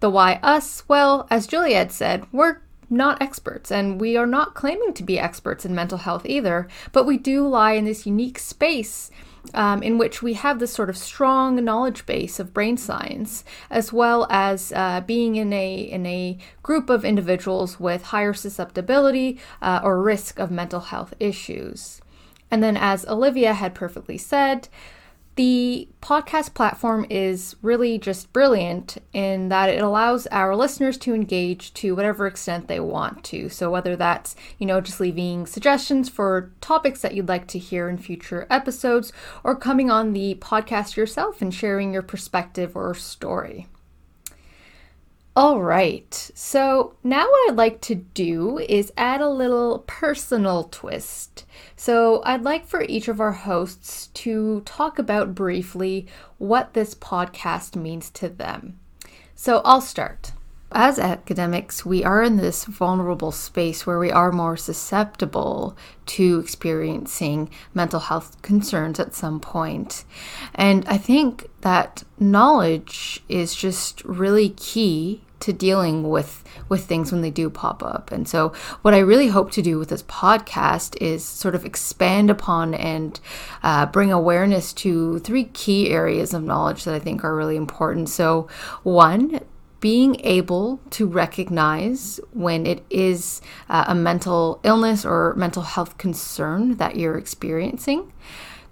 The 0.00 0.08
why 0.08 0.40
us, 0.42 0.82
well, 0.88 1.26
as 1.30 1.46
Juliet 1.46 1.92
said, 1.92 2.26
we're 2.32 2.62
not 2.88 3.20
experts, 3.20 3.70
and 3.70 4.00
we 4.00 4.16
are 4.16 4.26
not 4.26 4.54
claiming 4.54 4.94
to 4.94 5.02
be 5.02 5.18
experts 5.18 5.66
in 5.66 5.74
mental 5.74 5.98
health 5.98 6.24
either, 6.24 6.68
but 6.92 7.04
we 7.04 7.18
do 7.18 7.46
lie 7.46 7.72
in 7.72 7.84
this 7.84 8.06
unique 8.06 8.38
space 8.38 9.10
um, 9.52 9.82
in 9.82 9.98
which 9.98 10.22
we 10.22 10.34
have 10.34 10.58
this 10.58 10.72
sort 10.72 10.88
of 10.88 10.96
strong 10.96 11.62
knowledge 11.62 12.06
base 12.06 12.40
of 12.40 12.54
brain 12.54 12.76
science, 12.76 13.44
as 13.70 13.92
well 13.92 14.26
as 14.30 14.72
uh, 14.72 15.02
being 15.02 15.36
in 15.36 15.52
a 15.52 15.74
in 15.74 16.06
a 16.06 16.38
group 16.62 16.88
of 16.88 17.04
individuals 17.04 17.78
with 17.78 18.04
higher 18.04 18.32
susceptibility 18.32 19.38
uh, 19.60 19.80
or 19.84 20.02
risk 20.02 20.38
of 20.38 20.50
mental 20.50 20.80
health 20.80 21.12
issues. 21.20 22.00
And 22.50 22.62
then, 22.62 22.76
as 22.76 23.04
Olivia 23.06 23.52
had 23.54 23.74
perfectly 23.74 24.16
said, 24.16 24.68
the 25.36 25.88
podcast 26.00 26.54
platform 26.54 27.06
is 27.10 27.56
really 27.60 27.98
just 27.98 28.32
brilliant 28.32 28.98
in 29.12 29.48
that 29.48 29.68
it 29.68 29.82
allows 29.82 30.26
our 30.28 30.54
listeners 30.54 30.96
to 30.98 31.14
engage 31.14 31.74
to 31.74 31.96
whatever 31.96 32.26
extent 32.26 32.68
they 32.68 32.78
want 32.78 33.24
to. 33.24 33.48
So 33.48 33.70
whether 33.70 33.96
that's, 33.96 34.36
you 34.58 34.66
know, 34.66 34.80
just 34.80 35.00
leaving 35.00 35.46
suggestions 35.46 36.08
for 36.08 36.52
topics 36.60 37.00
that 37.02 37.14
you'd 37.14 37.28
like 37.28 37.48
to 37.48 37.58
hear 37.58 37.88
in 37.88 37.98
future 37.98 38.46
episodes 38.48 39.12
or 39.42 39.56
coming 39.56 39.90
on 39.90 40.12
the 40.12 40.36
podcast 40.36 40.96
yourself 40.96 41.42
and 41.42 41.52
sharing 41.52 41.92
your 41.92 42.02
perspective 42.02 42.76
or 42.76 42.94
story. 42.94 43.66
All 45.36 45.60
right, 45.60 46.14
so 46.32 46.94
now 47.02 47.28
what 47.28 47.50
I'd 47.50 47.56
like 47.56 47.80
to 47.82 47.96
do 47.96 48.58
is 48.58 48.92
add 48.96 49.20
a 49.20 49.28
little 49.28 49.80
personal 49.80 50.68
twist. 50.70 51.44
So 51.74 52.22
I'd 52.24 52.44
like 52.44 52.68
for 52.68 52.82
each 52.82 53.08
of 53.08 53.20
our 53.20 53.32
hosts 53.32 54.06
to 54.14 54.60
talk 54.60 54.96
about 55.00 55.34
briefly 55.34 56.06
what 56.38 56.74
this 56.74 56.94
podcast 56.94 57.74
means 57.74 58.10
to 58.10 58.28
them. 58.28 58.78
So 59.34 59.60
I'll 59.64 59.80
start. 59.80 60.30
As 60.70 60.98
academics, 60.98 61.84
we 61.84 62.02
are 62.04 62.22
in 62.22 62.36
this 62.36 62.64
vulnerable 62.64 63.30
space 63.30 63.86
where 63.86 63.98
we 63.98 64.10
are 64.10 64.32
more 64.32 64.56
susceptible 64.56 65.76
to 66.06 66.38
experiencing 66.38 67.50
mental 67.74 68.00
health 68.00 68.40
concerns 68.42 68.98
at 68.98 69.14
some 69.14 69.40
point. 69.40 70.04
And 70.54 70.84
I 70.86 70.96
think 70.96 71.48
that 71.60 72.04
knowledge 72.18 73.22
is 73.28 73.54
just 73.54 74.04
really 74.04 74.50
key 74.50 75.23
to 75.40 75.52
dealing 75.52 76.08
with 76.08 76.42
with 76.68 76.84
things 76.84 77.12
when 77.12 77.20
they 77.20 77.30
do 77.30 77.50
pop 77.50 77.82
up. 77.82 78.10
And 78.12 78.26
so 78.26 78.52
what 78.82 78.94
I 78.94 78.98
really 78.98 79.28
hope 79.28 79.50
to 79.52 79.62
do 79.62 79.78
with 79.78 79.88
this 79.88 80.02
podcast 80.04 80.96
is 81.00 81.24
sort 81.24 81.54
of 81.54 81.64
expand 81.64 82.30
upon 82.30 82.74
and 82.74 83.18
uh, 83.62 83.86
bring 83.86 84.12
awareness 84.12 84.72
to 84.74 85.18
three 85.20 85.44
key 85.44 85.90
areas 85.90 86.32
of 86.32 86.42
knowledge 86.42 86.84
that 86.84 86.94
I 86.94 86.98
think 86.98 87.24
are 87.24 87.36
really 87.36 87.56
important. 87.56 88.08
So 88.08 88.48
one 88.82 89.40
being 89.84 90.18
able 90.24 90.80
to 90.88 91.06
recognize 91.06 92.18
when 92.32 92.64
it 92.64 92.82
is 92.88 93.42
uh, 93.68 93.84
a 93.88 93.94
mental 93.94 94.58
illness 94.64 95.04
or 95.04 95.34
mental 95.36 95.62
health 95.62 95.98
concern 95.98 96.76
that 96.76 96.96
you're 96.96 97.18
experiencing 97.18 98.10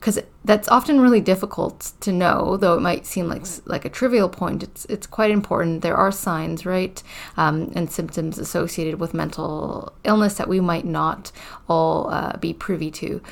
because 0.02 0.18
that's 0.44 0.66
often 0.66 1.00
really 1.00 1.20
difficult 1.20 1.92
to 2.00 2.10
know 2.10 2.56
though 2.56 2.74
it 2.74 2.80
might 2.80 3.06
seem 3.06 3.28
like 3.28 3.44
like 3.66 3.84
a 3.84 3.88
trivial 3.88 4.28
point. 4.28 4.64
It's 4.64 4.84
it's 4.86 5.06
quite 5.06 5.30
important. 5.30 5.82
There 5.82 5.96
are 5.96 6.10
signs 6.10 6.66
right 6.66 7.00
um, 7.36 7.70
and 7.76 7.88
symptoms 7.88 8.36
associated 8.36 8.98
with 8.98 9.14
mental 9.14 9.92
illness 10.02 10.34
that 10.34 10.48
we 10.48 10.58
might 10.58 10.84
not 10.84 11.30
all 11.68 12.10
uh, 12.10 12.36
be 12.38 12.52
privy 12.52 12.90
to. 12.90 13.22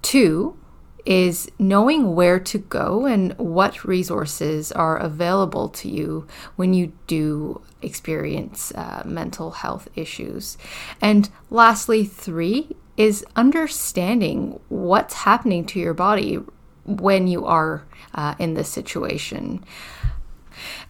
Two 0.00 0.56
is 1.04 1.50
knowing 1.58 2.14
where 2.14 2.38
to 2.38 2.58
go 2.58 3.04
and 3.04 3.36
what 3.36 3.84
resources 3.84 4.70
are 4.70 4.96
available 4.96 5.68
to 5.68 5.88
you 5.88 6.28
when 6.54 6.72
you 6.72 6.92
do 7.08 7.60
experience 7.82 8.70
uh, 8.76 9.02
mental 9.04 9.50
health 9.50 9.88
issues. 9.96 10.56
And 11.00 11.28
lastly, 11.50 12.04
three 12.04 12.76
is 13.02 13.24
understanding 13.34 14.60
what's 14.68 15.14
happening 15.14 15.66
to 15.66 15.80
your 15.80 15.94
body 15.94 16.38
when 16.86 17.26
you 17.26 17.44
are 17.44 17.84
uh, 18.14 18.34
in 18.38 18.54
this 18.54 18.68
situation. 18.68 19.64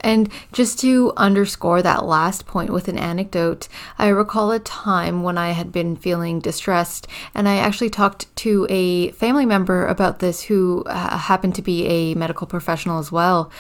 And 0.01 0.29
just 0.53 0.79
to 0.81 1.15
underscore 1.17 1.81
that 1.81 2.05
last 2.05 2.45
point 2.45 2.71
with 2.71 2.89
an 2.89 2.99
anecdote, 2.99 3.69
I 3.97 4.09
recall 4.09 4.53
a 4.53 4.59
time 4.59 5.23
when 5.23 5.39
I 5.39 5.53
had 5.53 5.73
been 5.73 5.97
feeling 5.97 6.41
distressed, 6.41 7.07
and 7.35 7.49
I 7.49 7.57
actually 7.57 7.89
talked 7.89 8.35
to 8.37 8.67
a 8.69 9.13
family 9.13 9.47
member 9.47 9.87
about 9.87 10.19
this 10.19 10.43
who 10.43 10.83
uh, 10.85 11.17
happened 11.17 11.55
to 11.55 11.63
be 11.63 11.87
a 11.87 12.15
medical 12.15 12.47
professional 12.47 12.99
as 12.99 13.11
well. 13.11 13.51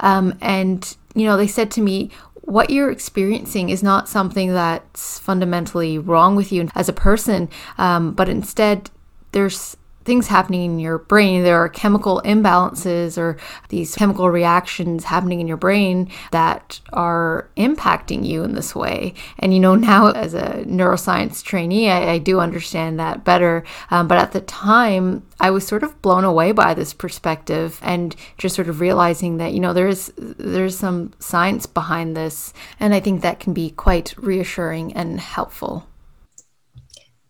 Um, 0.00 0.36
and, 0.42 0.96
you 1.14 1.24
know, 1.24 1.38
they 1.38 1.46
said 1.46 1.70
to 1.72 1.80
me, 1.80 2.10
what 2.42 2.70
you're 2.70 2.90
experiencing 2.90 3.70
is 3.70 3.82
not 3.82 4.08
something 4.08 4.52
that's 4.52 5.18
fundamentally 5.18 5.98
wrong 5.98 6.36
with 6.36 6.52
you 6.52 6.68
as 6.74 6.88
a 6.88 6.92
person, 6.92 7.48
um, 7.78 8.12
but 8.12 8.28
instead 8.28 8.90
there's 9.32 9.76
things 10.04 10.28
happening 10.28 10.64
in 10.64 10.78
your 10.78 10.98
brain. 10.98 11.42
There 11.42 11.58
are 11.58 11.68
chemical 11.68 12.22
imbalances 12.24 13.18
or 13.18 13.36
these 13.68 13.94
chemical 13.94 14.30
reactions 14.30 15.04
happening 15.04 15.40
in 15.40 15.48
your 15.48 15.56
brain 15.56 16.10
that 16.30 16.80
are 16.92 17.48
impacting 17.56 18.26
you 18.26 18.42
in 18.42 18.54
this 18.54 18.74
way. 18.74 19.14
And 19.38 19.54
you 19.54 19.60
know, 19.60 19.74
now 19.74 20.10
as 20.10 20.34
a 20.34 20.64
neuroscience 20.66 21.42
trainee, 21.42 21.90
I, 21.90 22.12
I 22.12 22.18
do 22.18 22.40
understand 22.40 22.98
that 22.98 23.24
better. 23.24 23.64
Um, 23.90 24.08
but 24.08 24.18
at 24.18 24.32
the 24.32 24.40
time, 24.40 25.26
I 25.40 25.50
was 25.50 25.66
sort 25.66 25.82
of 25.82 26.00
blown 26.02 26.24
away 26.24 26.52
by 26.52 26.72
this 26.72 26.94
perspective 26.94 27.80
and 27.82 28.14
just 28.38 28.54
sort 28.54 28.68
of 28.68 28.80
realizing 28.80 29.38
that 29.38 29.52
you 29.52 29.60
know 29.60 29.72
there's 29.72 30.12
there's 30.16 30.78
some 30.78 31.12
science 31.18 31.66
behind 31.66 32.16
this, 32.16 32.52
and 32.78 32.94
I 32.94 33.00
think 33.00 33.22
that 33.22 33.40
can 33.40 33.52
be 33.52 33.70
quite 33.70 34.14
reassuring 34.16 34.92
and 34.92 35.18
helpful. 35.18 35.88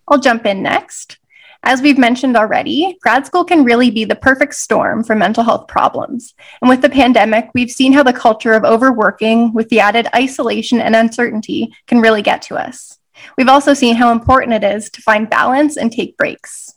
I'll 0.09 0.21
jump 0.21 0.45
in 0.45 0.63
next. 0.63 1.19
As 1.65 1.81
we've 1.81 1.99
mentioned 1.99 2.37
already, 2.37 2.99
grad 3.01 3.25
school 3.25 3.45
can 3.45 3.63
really 3.63 3.91
be 3.91 4.05
the 4.05 4.17
perfect 4.17 4.55
storm 4.55 5.05
for 5.05 5.15
mental 5.15 5.45
health 5.45 5.69
problems. 5.69 6.35
And 6.61 6.69
with 6.69 6.83
the 6.83 6.91
pandemic, 6.91 7.51
we've 7.55 7.71
seen 7.71 7.93
how 7.93 8.03
the 8.03 8.13
culture 8.13 8.53
of 8.53 8.65
overworking 8.65 9.53
with 9.53 9.69
the 9.69 9.79
added 9.79 10.09
isolation 10.13 10.81
and 10.81 10.97
uncertainty 10.97 11.73
can 11.87 12.01
really 12.01 12.21
get 12.21 12.43
to 12.43 12.57
us. 12.57 12.99
We've 13.39 13.49
also 13.49 13.75
seen 13.75 13.95
how 13.95 14.11
important 14.11 14.55
it 14.55 14.65
is 14.65 14.91
to 14.91 15.03
find 15.03 15.31
balance 15.31 15.77
and 15.77 15.93
take 15.93 16.17
breaks. 16.17 16.75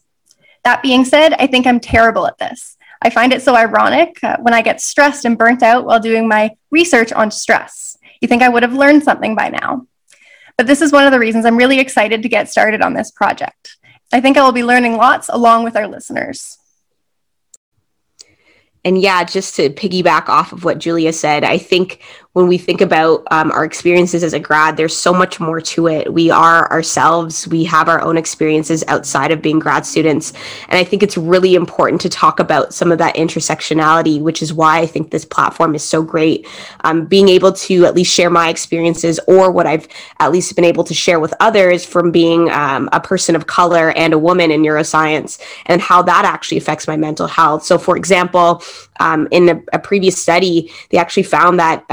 That 0.63 0.83
being 0.83 1.03
said, 1.03 1.33
I 1.33 1.47
think 1.47 1.65
I'm 1.65 1.79
terrible 1.79 2.27
at 2.27 2.37
this. 2.37 2.77
I 3.01 3.09
find 3.09 3.33
it 3.33 3.41
so 3.41 3.55
ironic 3.55 4.23
uh, 4.23 4.37
when 4.41 4.53
I 4.53 4.61
get 4.61 4.81
stressed 4.81 5.25
and 5.25 5.37
burnt 5.37 5.63
out 5.63 5.85
while 5.85 5.99
doing 5.99 6.27
my 6.27 6.51
research 6.69 7.11
on 7.11 7.31
stress. 7.31 7.97
You 8.21 8.27
think 8.27 8.43
I 8.43 8.49
would 8.49 8.63
have 8.63 8.73
learned 8.73 9.03
something 9.03 9.35
by 9.35 9.49
now. 9.49 9.87
But 10.57 10.67
this 10.67 10.81
is 10.81 10.91
one 10.91 11.05
of 11.05 11.11
the 11.11 11.19
reasons 11.19 11.45
I'm 11.45 11.57
really 11.57 11.79
excited 11.79 12.23
to 12.23 12.29
get 12.29 12.49
started 12.49 12.81
on 12.81 12.93
this 12.93 13.11
project. 13.11 13.74
I 14.11 14.21
think 14.21 14.37
I 14.37 14.43
will 14.43 14.51
be 14.51 14.63
learning 14.63 14.97
lots 14.97 15.29
along 15.29 15.63
with 15.63 15.75
our 15.75 15.87
listeners. 15.87 16.57
And 18.83 19.01
yeah, 19.01 19.23
just 19.23 19.55
to 19.55 19.69
piggyback 19.71 20.29
off 20.29 20.53
of 20.53 20.63
what 20.63 20.77
Julia 20.77 21.11
said, 21.11 21.43
I 21.43 21.57
think 21.57 22.01
when 22.35 22.49
we 22.49 22.57
think 22.57 22.81
about 22.81 23.25
um, 23.31 23.49
our 23.51 23.63
experiences 23.63 24.21
as 24.21 24.33
a 24.33 24.39
grad, 24.41 24.75
there's 24.75 24.93
so 24.95 25.13
much 25.13 25.39
more 25.39 25.61
to 25.61 25.87
it. 25.87 26.13
We 26.13 26.29
are 26.29 26.69
ourselves, 26.69 27.47
we 27.47 27.63
have 27.63 27.87
our 27.87 28.01
own 28.01 28.17
experiences 28.17 28.83
outside 28.89 29.31
of 29.31 29.41
being 29.41 29.57
grad 29.57 29.85
students. 29.85 30.33
And 30.67 30.77
I 30.77 30.83
think 30.83 31.01
it's 31.01 31.15
really 31.15 31.55
important 31.55 32.01
to 32.01 32.09
talk 32.09 32.41
about 32.41 32.73
some 32.73 32.91
of 32.91 32.97
that 32.97 33.15
intersectionality, 33.15 34.19
which 34.19 34.41
is 34.41 34.51
why 34.51 34.79
I 34.79 34.85
think 34.85 35.11
this 35.11 35.23
platform 35.23 35.75
is 35.75 35.83
so 35.85 36.03
great. 36.03 36.45
Um, 36.83 37.05
being 37.05 37.29
able 37.29 37.53
to 37.53 37.85
at 37.85 37.95
least 37.95 38.13
share 38.13 38.29
my 38.29 38.49
experiences 38.49 39.17
or 39.29 39.49
what 39.49 39.65
I've 39.65 39.87
at 40.19 40.33
least 40.33 40.53
been 40.57 40.65
able 40.65 40.83
to 40.83 40.93
share 40.93 41.21
with 41.21 41.33
others 41.39 41.85
from 41.85 42.11
being 42.11 42.51
um, 42.51 42.89
a 42.91 42.99
person 42.99 43.37
of 43.37 43.47
color 43.47 43.91
and 43.91 44.13
a 44.13 44.19
woman 44.19 44.51
in 44.51 44.61
neuroscience 44.61 45.41
and 45.67 45.79
how 45.79 46.01
that 46.01 46.25
actually 46.25 46.57
affects 46.57 46.85
my 46.85 46.97
mental 46.97 47.27
health. 47.27 47.63
So, 47.63 47.77
for 47.77 47.95
example, 47.95 48.61
um, 48.99 49.27
in 49.31 49.49
a, 49.49 49.63
a, 49.73 49.79
previous 49.79 50.21
study, 50.21 50.71
they 50.89 50.97
actually 50.97 51.23
found 51.23 51.59
that 51.59 51.85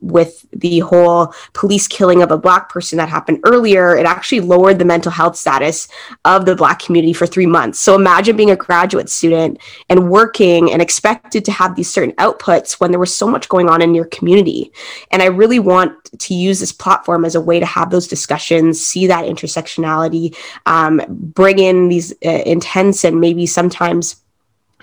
with 0.00 0.46
the 0.52 0.80
whole 0.80 1.34
police 1.52 1.86
killing 1.86 2.22
of 2.22 2.30
a 2.30 2.38
black 2.38 2.68
person 2.68 2.98
that 2.98 3.08
happened 3.08 3.40
earlier, 3.44 3.96
it 3.96 4.06
actually 4.06 4.40
lowered 4.40 4.78
the 4.78 4.84
mental 4.84 5.12
health 5.12 5.36
status 5.36 5.88
of 6.24 6.46
the 6.46 6.56
black 6.56 6.78
community 6.78 7.12
for 7.12 7.26
three 7.26 7.46
months. 7.46 7.78
So 7.78 7.94
imagine 7.94 8.36
being 8.36 8.50
a 8.50 8.56
graduate 8.56 9.08
student 9.08 9.58
and 9.88 10.10
working 10.10 10.72
and 10.72 10.80
expected 10.82 11.44
to 11.44 11.52
have 11.52 11.76
these 11.76 11.90
certain 11.90 12.14
outputs 12.16 12.80
when 12.80 12.90
there 12.90 13.00
was 13.00 13.14
so 13.14 13.28
much 13.28 13.48
going 13.48 13.68
on 13.68 13.82
in 13.82 13.94
your 13.94 14.06
community. 14.06 14.72
And 15.10 15.22
I 15.22 15.26
really 15.26 15.58
want 15.58 15.92
to 16.18 16.34
use 16.34 16.60
this 16.60 16.72
platform 16.72 17.24
as 17.24 17.34
a 17.34 17.40
way 17.40 17.60
to 17.60 17.66
have 17.66 17.90
those 17.90 18.08
discussions, 18.08 18.84
see 18.84 19.06
that 19.06 19.24
intersectionality, 19.24 20.36
um, 20.66 21.00
bring 21.08 21.58
in 21.58 21.88
these 21.88 22.12
uh, 22.24 22.42
intense 22.46 23.04
and 23.04 23.20
maybe 23.20 23.46
sometimes 23.46 24.16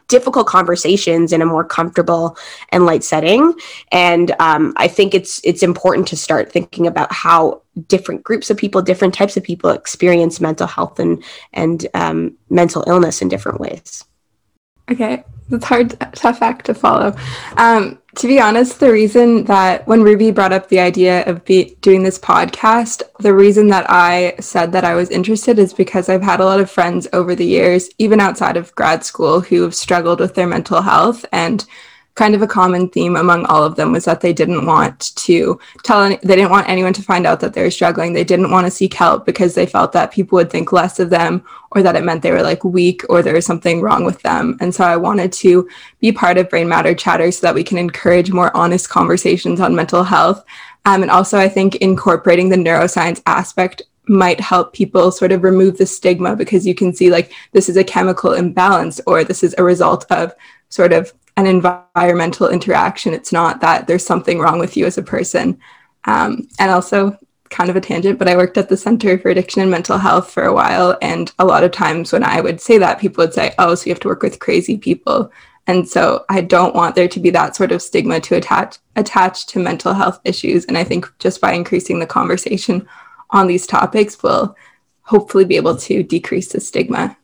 difficult 0.07 0.47
conversations 0.47 1.33
in 1.33 1.41
a 1.41 1.45
more 1.45 1.63
comfortable 1.63 2.37
and 2.69 2.85
light 2.85 3.03
setting. 3.03 3.53
And 3.91 4.35
um, 4.39 4.73
I 4.77 4.87
think 4.87 5.13
it's 5.13 5.41
it's 5.43 5.63
important 5.63 6.07
to 6.09 6.17
start 6.17 6.51
thinking 6.51 6.87
about 6.87 7.11
how 7.11 7.61
different 7.87 8.23
groups 8.23 8.49
of 8.49 8.57
people, 8.57 8.81
different 8.81 9.13
types 9.13 9.37
of 9.37 9.43
people 9.43 9.69
experience 9.69 10.41
mental 10.41 10.67
health 10.67 10.99
and 10.99 11.23
and 11.53 11.87
um, 11.93 12.37
mental 12.49 12.83
illness 12.87 13.21
in 13.21 13.27
different 13.27 13.59
ways. 13.59 14.03
Okay, 14.89 15.23
that's 15.49 15.65
hard, 15.65 15.99
tough 16.13 16.41
act 16.41 16.65
to 16.65 16.73
follow. 16.73 17.15
Um, 17.57 17.99
to 18.15 18.27
be 18.27 18.39
honest, 18.39 18.79
the 18.79 18.91
reason 18.91 19.45
that 19.45 19.87
when 19.87 20.01
Ruby 20.01 20.31
brought 20.31 20.51
up 20.51 20.69
the 20.69 20.79
idea 20.79 21.23
of 21.25 21.45
be, 21.45 21.77
doing 21.81 22.03
this 22.03 22.17
podcast, 22.17 23.03
the 23.19 23.33
reason 23.33 23.67
that 23.67 23.85
I 23.89 24.35
said 24.39 24.71
that 24.71 24.83
I 24.83 24.95
was 24.95 25.09
interested 25.09 25.59
is 25.59 25.73
because 25.73 26.09
I've 26.09 26.23
had 26.23 26.39
a 26.39 26.45
lot 26.45 26.59
of 26.59 26.71
friends 26.71 27.07
over 27.13 27.35
the 27.35 27.45
years, 27.45 27.89
even 27.99 28.19
outside 28.19 28.57
of 28.57 28.73
grad 28.75 29.03
school, 29.03 29.41
who 29.41 29.61
have 29.61 29.75
struggled 29.75 30.19
with 30.19 30.33
their 30.33 30.47
mental 30.47 30.81
health 30.81 31.25
and 31.31 31.65
kind 32.17 32.33
of 32.33 32.41
a 32.41 32.47
common 32.47 32.89
theme 32.89 33.15
among 33.15 33.45
all 33.45 33.63
of 33.63 33.75
them 33.75 33.91
was 33.91 34.05
that 34.05 34.21
they 34.21 34.33
didn't 34.33 34.65
want 34.65 35.15
to 35.15 35.59
tell 35.83 36.01
any, 36.01 36.17
they 36.23 36.35
didn't 36.35 36.49
want 36.49 36.67
anyone 36.67 36.91
to 36.91 37.03
find 37.03 37.27
out 37.27 37.39
that 37.39 37.53
they 37.53 37.61
were 37.61 37.71
struggling. 37.71 38.11
They 38.11 38.23
didn't 38.23 38.49
want 38.49 38.65
to 38.65 38.71
seek 38.71 38.95
help 38.95 39.23
because 39.23 39.53
they 39.53 39.67
felt 39.67 39.91
that 39.91 40.11
people 40.11 40.35
would 40.37 40.49
think 40.49 40.71
less 40.73 40.99
of 40.99 41.11
them 41.11 41.43
or 41.71 41.83
that 41.83 41.95
it 41.95 42.03
meant 42.03 42.23
they 42.23 42.31
were 42.31 42.41
like 42.41 42.63
weak 42.63 43.03
or 43.07 43.21
there 43.21 43.35
was 43.35 43.45
something 43.45 43.81
wrong 43.81 44.03
with 44.03 44.19
them. 44.23 44.57
And 44.59 44.73
so 44.73 44.83
i 44.83 44.97
wanted 44.97 45.31
to 45.33 45.69
be 45.99 46.11
part 46.11 46.39
of 46.39 46.49
brain 46.49 46.67
matter 46.67 46.95
chatter 46.95 47.31
so 47.31 47.45
that 47.45 47.55
we 47.55 47.63
can 47.63 47.77
encourage 47.77 48.31
more 48.31 48.55
honest 48.57 48.89
conversations 48.89 49.61
on 49.61 49.75
mental 49.75 50.03
health. 50.03 50.43
Um, 50.85 51.01
and 51.01 51.11
also 51.11 51.37
i 51.37 51.49
think 51.49 51.75
incorporating 51.75 52.47
the 52.49 52.55
neuroscience 52.55 53.21
aspect 53.25 53.81
might 54.07 54.39
help 54.39 54.73
people 54.73 55.11
sort 55.11 55.33
of 55.33 55.43
remove 55.43 55.77
the 55.77 55.85
stigma 55.85 56.33
because 56.35 56.65
you 56.65 56.73
can 56.73 56.93
see 56.93 57.11
like 57.11 57.33
this 57.51 57.67
is 57.67 57.75
a 57.75 57.83
chemical 57.83 58.33
imbalance 58.33 59.01
or 59.05 59.25
this 59.25 59.43
is 59.43 59.53
a 59.57 59.63
result 59.63 60.09
of 60.09 60.33
sort 60.69 60.93
of 60.93 61.13
an 61.37 61.47
environmental 61.47 62.49
interaction. 62.49 63.13
It's 63.13 63.31
not 63.31 63.61
that 63.61 63.87
there's 63.87 64.05
something 64.05 64.39
wrong 64.39 64.59
with 64.59 64.75
you 64.75 64.85
as 64.85 64.97
a 64.97 65.03
person. 65.03 65.59
Um, 66.05 66.47
and 66.59 66.71
also, 66.71 67.17
kind 67.49 67.69
of 67.69 67.75
a 67.75 67.81
tangent, 67.81 68.19
but 68.19 68.27
I 68.27 68.35
worked 68.35 68.57
at 68.57 68.69
the 68.69 68.75
Center 68.75 69.17
for 69.17 69.29
Addiction 69.29 69.61
and 69.61 69.71
Mental 69.71 69.97
Health 69.97 70.31
for 70.31 70.43
a 70.43 70.53
while. 70.53 70.97
And 71.01 71.31
a 71.39 71.45
lot 71.45 71.63
of 71.63 71.71
times 71.71 72.11
when 72.11 72.23
I 72.23 72.41
would 72.41 72.59
say 72.59 72.77
that, 72.77 72.99
people 72.99 73.23
would 73.23 73.33
say, 73.33 73.53
oh, 73.57 73.75
so 73.75 73.85
you 73.85 73.93
have 73.93 74.01
to 74.01 74.07
work 74.07 74.21
with 74.21 74.39
crazy 74.39 74.77
people. 74.77 75.31
And 75.67 75.87
so 75.87 76.25
I 76.29 76.41
don't 76.41 76.75
want 76.75 76.95
there 76.95 77.07
to 77.07 77.19
be 77.19 77.29
that 77.31 77.55
sort 77.55 77.71
of 77.71 77.81
stigma 77.81 78.19
to 78.21 78.35
attach 78.35 78.77
attached 78.95 79.49
to 79.49 79.59
mental 79.59 79.93
health 79.93 80.19
issues. 80.23 80.65
And 80.65 80.77
I 80.77 80.83
think 80.83 81.11
just 81.19 81.41
by 81.41 81.53
increasing 81.53 81.99
the 81.99 82.05
conversation 82.05 82.87
on 83.31 83.47
these 83.47 83.67
topics, 83.67 84.21
we'll 84.23 84.55
hopefully 85.01 85.45
be 85.45 85.57
able 85.57 85.75
to 85.77 86.03
decrease 86.03 86.51
the 86.51 86.59
stigma 86.59 87.17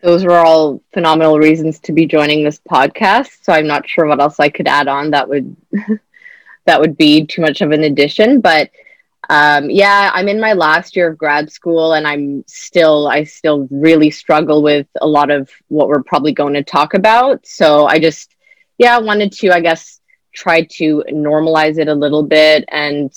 those 0.00 0.24
were 0.24 0.36
all 0.36 0.80
phenomenal 0.92 1.38
reasons 1.38 1.80
to 1.80 1.92
be 1.92 2.06
joining 2.06 2.44
this 2.44 2.60
podcast. 2.60 3.42
So 3.42 3.52
I'm 3.52 3.66
not 3.66 3.88
sure 3.88 4.06
what 4.06 4.20
else 4.20 4.38
I 4.38 4.48
could 4.48 4.68
add 4.68 4.88
on 4.88 5.10
that 5.10 5.28
would 5.28 5.56
that 6.66 6.80
would 6.80 6.96
be 6.96 7.26
too 7.26 7.42
much 7.42 7.60
of 7.60 7.72
an 7.72 7.82
addition. 7.84 8.40
But 8.40 8.70
um, 9.28 9.70
yeah, 9.70 10.10
I'm 10.14 10.28
in 10.28 10.40
my 10.40 10.52
last 10.52 10.96
year 10.96 11.10
of 11.10 11.18
grad 11.18 11.50
school, 11.50 11.94
and 11.94 12.06
I'm 12.06 12.44
still 12.46 13.08
I 13.08 13.24
still 13.24 13.66
really 13.70 14.10
struggle 14.10 14.62
with 14.62 14.86
a 15.00 15.06
lot 15.06 15.30
of 15.30 15.50
what 15.68 15.88
we're 15.88 16.02
probably 16.02 16.32
going 16.32 16.54
to 16.54 16.62
talk 16.62 16.94
about. 16.94 17.46
So 17.46 17.86
I 17.86 17.98
just 17.98 18.34
yeah 18.78 18.98
wanted 18.98 19.32
to 19.32 19.50
I 19.50 19.60
guess 19.60 20.00
try 20.32 20.62
to 20.62 21.04
normalize 21.10 21.78
it 21.78 21.88
a 21.88 21.94
little 21.94 22.22
bit 22.22 22.64
and 22.68 23.12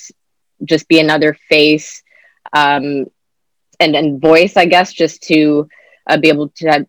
just 0.65 0.88
be 0.88 1.00
another 1.00 1.38
face 1.48 2.04
um, 2.54 3.06
and 3.80 3.96
and 3.96 4.20
voice 4.20 4.58
I 4.58 4.65
guess 4.65 4.91
just 4.91 5.22
to 5.24 5.70
uh, 6.08 6.18
be 6.18 6.30
able 6.30 6.50
to 6.50 6.88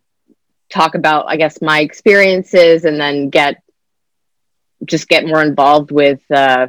talk 0.68 0.94
about, 0.94 1.26
I 1.28 1.36
guess, 1.36 1.60
my 1.60 1.80
experiences 1.80 2.84
and 2.84 2.98
then 2.98 3.30
get 3.30 3.62
just 4.84 5.08
get 5.08 5.26
more 5.26 5.42
involved 5.42 5.90
with 5.90 6.20
uh, 6.30 6.68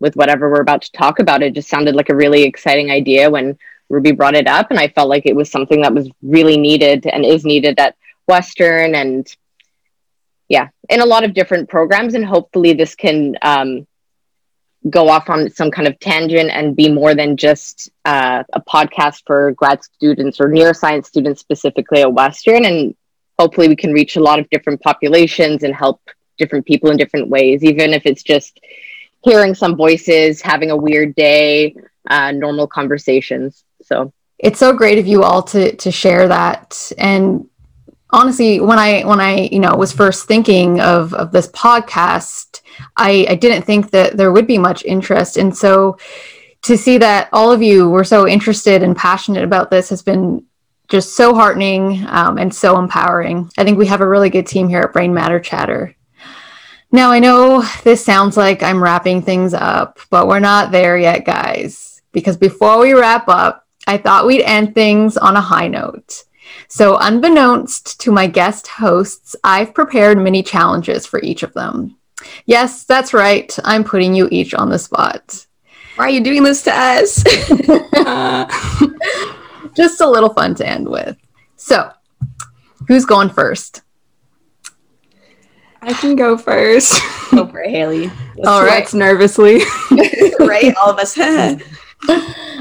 with 0.00 0.16
whatever 0.16 0.50
we're 0.50 0.60
about 0.60 0.82
to 0.82 0.92
talk 0.92 1.18
about. 1.18 1.42
It 1.42 1.54
just 1.54 1.68
sounded 1.68 1.94
like 1.94 2.10
a 2.10 2.16
really 2.16 2.42
exciting 2.42 2.90
idea 2.90 3.30
when 3.30 3.58
Ruby 3.88 4.12
brought 4.12 4.34
it 4.34 4.46
up, 4.46 4.70
and 4.70 4.78
I 4.78 4.88
felt 4.88 5.08
like 5.08 5.26
it 5.26 5.36
was 5.36 5.50
something 5.50 5.82
that 5.82 5.94
was 5.94 6.10
really 6.22 6.56
needed 6.56 7.06
and 7.06 7.24
is 7.24 7.44
needed 7.44 7.78
at 7.78 7.96
Western 8.26 8.94
and 8.94 9.26
yeah, 10.48 10.68
in 10.90 11.00
a 11.00 11.06
lot 11.06 11.24
of 11.24 11.32
different 11.32 11.70
programs. 11.70 12.14
And 12.14 12.24
hopefully, 12.24 12.74
this 12.74 12.94
can 12.94 13.36
um, 13.40 13.86
go 14.90 15.08
off 15.08 15.30
on 15.30 15.50
some 15.50 15.70
kind 15.70 15.88
of 15.88 15.98
tangent 15.98 16.50
and 16.50 16.76
be 16.76 16.90
more 16.90 17.14
than 17.14 17.36
just 17.36 17.90
uh, 18.04 18.44
a 18.52 18.60
podcast 18.60 19.22
for 19.26 19.52
grad 19.52 19.82
students 19.82 20.40
or 20.40 20.48
neuroscience 20.48 21.06
students 21.06 21.40
specifically 21.40 22.02
at 22.02 22.12
Western. 22.12 22.64
And 22.64 22.94
hopefully, 23.38 23.68
we 23.68 23.76
can 23.76 23.92
reach 23.92 24.16
a 24.16 24.20
lot 24.20 24.38
of 24.38 24.48
different 24.50 24.80
populations 24.82 25.62
and 25.62 25.74
help 25.74 26.00
different 26.38 26.66
people 26.66 26.90
in 26.90 26.96
different 26.96 27.28
ways, 27.28 27.64
even 27.64 27.92
if 27.92 28.04
it's 28.06 28.22
just 28.22 28.60
hearing 29.22 29.54
some 29.54 29.76
voices, 29.76 30.42
having 30.42 30.70
a 30.70 30.76
weird 30.76 31.14
day, 31.14 31.74
uh, 32.10 32.30
normal 32.32 32.66
conversations. 32.66 33.64
So 33.82 34.12
it's 34.38 34.58
so 34.58 34.72
great 34.72 34.98
of 34.98 35.06
you 35.06 35.22
all 35.22 35.42
to 35.42 35.74
to 35.76 35.90
share 35.90 36.28
that 36.28 36.92
and 36.98 37.48
honestly 38.10 38.60
when 38.60 38.78
i 38.78 39.02
when 39.02 39.20
i 39.20 39.48
you 39.50 39.60
know 39.60 39.74
was 39.74 39.92
first 39.92 40.26
thinking 40.26 40.80
of 40.80 41.14
of 41.14 41.32
this 41.32 41.48
podcast 41.48 42.60
i 42.96 43.26
i 43.28 43.34
didn't 43.34 43.62
think 43.62 43.90
that 43.90 44.16
there 44.16 44.32
would 44.32 44.46
be 44.46 44.58
much 44.58 44.84
interest 44.84 45.36
and 45.36 45.56
so 45.56 45.96
to 46.62 46.78
see 46.78 46.96
that 46.96 47.28
all 47.32 47.52
of 47.52 47.62
you 47.62 47.90
were 47.90 48.04
so 48.04 48.26
interested 48.26 48.82
and 48.82 48.96
passionate 48.96 49.44
about 49.44 49.70
this 49.70 49.90
has 49.90 50.02
been 50.02 50.44
just 50.88 51.14
so 51.16 51.34
heartening 51.34 52.04
um, 52.08 52.38
and 52.38 52.54
so 52.54 52.78
empowering. 52.78 53.50
I 53.58 53.64
think 53.64 53.78
we 53.78 53.86
have 53.86 54.00
a 54.00 54.08
really 54.08 54.30
good 54.30 54.46
team 54.46 54.68
here 54.68 54.80
at 54.80 54.92
Brain 54.92 55.12
Matter 55.12 55.40
Chatter. 55.40 55.94
Now, 56.90 57.10
I 57.10 57.18
know 57.18 57.62
this 57.82 58.04
sounds 58.04 58.36
like 58.36 58.62
I'm 58.62 58.82
wrapping 58.82 59.20
things 59.20 59.52
up, 59.52 59.98
but 60.10 60.28
we're 60.28 60.38
not 60.40 60.70
there 60.70 60.96
yet, 60.96 61.24
guys, 61.24 62.00
because 62.12 62.36
before 62.36 62.78
we 62.78 62.92
wrap 62.92 63.28
up, 63.28 63.66
I 63.86 63.98
thought 63.98 64.26
we'd 64.26 64.42
end 64.42 64.74
things 64.74 65.16
on 65.16 65.36
a 65.36 65.40
high 65.40 65.68
note. 65.68 66.24
So, 66.68 66.96
unbeknownst 66.98 68.00
to 68.02 68.12
my 68.12 68.26
guest 68.26 68.68
hosts, 68.68 69.34
I've 69.42 69.74
prepared 69.74 70.18
mini 70.18 70.42
challenges 70.42 71.04
for 71.04 71.20
each 71.20 71.42
of 71.42 71.52
them. 71.52 71.96
Yes, 72.46 72.84
that's 72.84 73.12
right. 73.14 73.56
I'm 73.64 73.84
putting 73.84 74.14
you 74.14 74.28
each 74.30 74.54
on 74.54 74.70
the 74.70 74.78
spot. 74.78 75.46
Why 75.96 76.06
are 76.06 76.10
you 76.10 76.22
doing 76.22 76.42
this 76.42 76.62
to 76.64 76.72
us? 76.74 77.22
Uh, 78.06 78.46
Just 79.74 80.00
a 80.00 80.08
little 80.08 80.32
fun 80.34 80.54
to 80.56 80.66
end 80.66 80.86
with. 80.88 81.16
So, 81.56 81.90
who's 82.86 83.04
going 83.06 83.30
first? 83.30 83.80
I 85.80 85.92
can 85.94 86.16
go 86.16 86.36
first. 86.36 87.00
Go 87.30 87.46
for 87.46 87.60
it, 87.60 87.70
Haley. 87.70 88.10
All 88.46 88.62
right. 88.64 88.92
Nervously. 88.94 89.60
right? 90.40 90.74
All 90.76 90.90
of 90.90 90.98
us. 90.98 91.18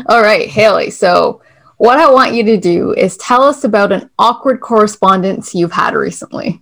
All 0.08 0.22
right, 0.22 0.48
Haley. 0.50 0.90
So, 0.90 1.42
what 1.78 2.00
I 2.00 2.10
want 2.10 2.34
you 2.34 2.44
to 2.46 2.58
do 2.58 2.94
is 2.94 3.18
tell 3.18 3.44
us 3.44 3.64
about 3.64 3.92
an 3.92 4.10
awkward 4.18 4.60
correspondence 4.62 5.54
you've 5.54 5.72
had 5.72 5.94
recently. 5.94 6.62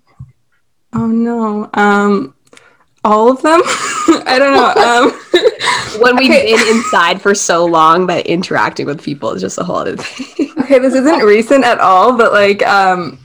oh 0.93 1.07
no. 1.07 1.69
Um, 1.75 2.33
all 3.03 3.31
of 3.31 3.41
them. 3.41 3.61
I 3.65 4.37
don't 4.39 4.53
know. 4.53 5.11
Um, 5.93 6.01
when 6.01 6.15
we've 6.17 6.31
Okay. 6.31 6.55
been 6.55 6.75
inside 6.75 7.21
for 7.21 7.33
so 7.35 7.65
long 7.65 8.07
that 8.07 8.25
interacting 8.27 8.85
with 8.85 9.03
people 9.03 9.31
is 9.31 9.41
just 9.41 9.57
a 9.57 9.63
whole 9.63 9.77
other 9.77 9.95
thing. 9.97 10.51
okay, 10.59 10.79
this 10.79 10.93
isn't 10.93 11.19
recent 11.25 11.63
at 11.63 11.79
all, 11.79 12.17
but 12.17 12.31
like, 12.33 12.65
um, 12.67 13.19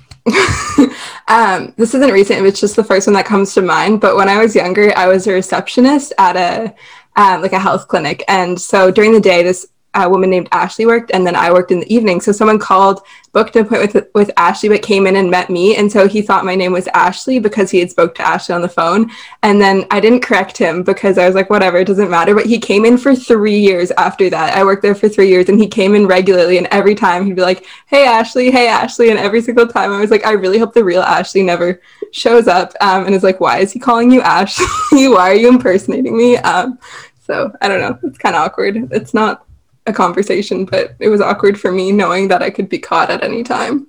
um, 1.28 1.72
this 1.76 1.94
isn't 1.94 2.10
recent. 2.12 2.44
It's 2.46 2.60
just 2.60 2.76
the 2.76 2.84
first 2.84 3.06
one 3.06 3.14
that 3.14 3.26
comes 3.26 3.54
to 3.54 3.62
mind. 3.62 4.00
But 4.00 4.16
when 4.16 4.28
I 4.28 4.38
was 4.38 4.54
younger, 4.54 4.92
I 4.96 5.06
was 5.06 5.26
a 5.26 5.32
receptionist 5.32 6.12
at 6.18 6.36
a 6.36 6.74
um, 7.16 7.40
like 7.42 7.52
a 7.52 7.58
health 7.58 7.88
clinic, 7.88 8.22
and 8.28 8.60
so 8.60 8.90
during 8.90 9.12
the 9.12 9.20
day, 9.20 9.42
this 9.42 9.66
uh, 9.96 10.08
woman 10.08 10.30
named 10.30 10.48
Ashley 10.52 10.86
worked, 10.86 11.10
and 11.12 11.26
then 11.26 11.34
I 11.34 11.50
worked 11.50 11.70
in 11.70 11.80
the 11.80 11.92
evening. 11.92 12.20
So 12.20 12.30
someone 12.30 12.58
called, 12.58 13.00
booked 13.32 13.56
an 13.56 13.64
appointment 13.64 13.94
with, 13.94 14.08
with 14.14 14.30
Ashley, 14.36 14.68
but 14.68 14.82
came 14.82 15.06
in 15.06 15.16
and 15.16 15.30
met 15.30 15.48
me, 15.50 15.76
and 15.76 15.90
so 15.90 16.06
he 16.06 16.22
thought 16.22 16.44
my 16.44 16.54
name 16.54 16.72
was 16.72 16.86
Ashley 16.88 17.38
because 17.38 17.70
he 17.70 17.80
had 17.80 17.90
spoke 17.90 18.14
to 18.16 18.26
Ashley 18.26 18.54
on 18.54 18.60
the 18.60 18.68
phone, 18.68 19.10
and 19.42 19.60
then 19.60 19.86
I 19.90 19.98
didn't 19.98 20.20
correct 20.20 20.58
him 20.58 20.82
because 20.82 21.16
I 21.16 21.26
was 21.26 21.34
like, 21.34 21.48
whatever, 21.48 21.78
it 21.78 21.86
doesn't 21.86 22.10
matter. 22.10 22.34
But 22.34 22.46
he 22.46 22.58
came 22.58 22.84
in 22.84 22.98
for 22.98 23.14
three 23.14 23.58
years 23.58 23.90
after 23.92 24.28
that. 24.30 24.56
I 24.56 24.64
worked 24.64 24.82
there 24.82 24.94
for 24.94 25.08
three 25.08 25.28
years, 25.28 25.48
and 25.48 25.58
he 25.58 25.66
came 25.66 25.94
in 25.94 26.06
regularly, 26.06 26.58
and 26.58 26.68
every 26.70 26.94
time 26.94 27.24
he'd 27.24 27.36
be 27.36 27.42
like, 27.42 27.64
"Hey 27.86 28.06
Ashley, 28.06 28.50
hey 28.50 28.68
Ashley," 28.68 29.08
and 29.10 29.18
every 29.18 29.40
single 29.40 29.66
time 29.66 29.92
I 29.92 30.00
was 30.00 30.10
like, 30.10 30.26
I 30.26 30.32
really 30.32 30.58
hope 30.58 30.74
the 30.74 30.84
real 30.84 31.02
Ashley 31.02 31.42
never 31.42 31.80
shows 32.12 32.48
up, 32.48 32.74
um, 32.82 33.06
and 33.06 33.14
is 33.14 33.22
like, 33.22 33.40
why 33.40 33.58
is 33.58 33.72
he 33.72 33.78
calling 33.78 34.10
you 34.10 34.20
Ashley? 34.20 34.66
why 35.08 35.30
are 35.30 35.34
you 35.34 35.48
impersonating 35.48 36.16
me? 36.16 36.36
Um, 36.36 36.78
so 37.26 37.52
I 37.60 37.68
don't 37.68 37.80
know. 37.80 37.98
It's 38.04 38.18
kind 38.18 38.36
of 38.36 38.42
awkward. 38.42 38.88
It's 38.92 39.12
not 39.12 39.45
a 39.86 39.92
conversation, 39.92 40.64
but 40.64 40.94
it 40.98 41.08
was 41.08 41.20
awkward 41.20 41.58
for 41.58 41.72
me 41.72 41.92
knowing 41.92 42.28
that 42.28 42.42
I 42.42 42.50
could 42.50 42.68
be 42.68 42.78
caught 42.78 43.10
at 43.10 43.22
any 43.22 43.42
time. 43.42 43.86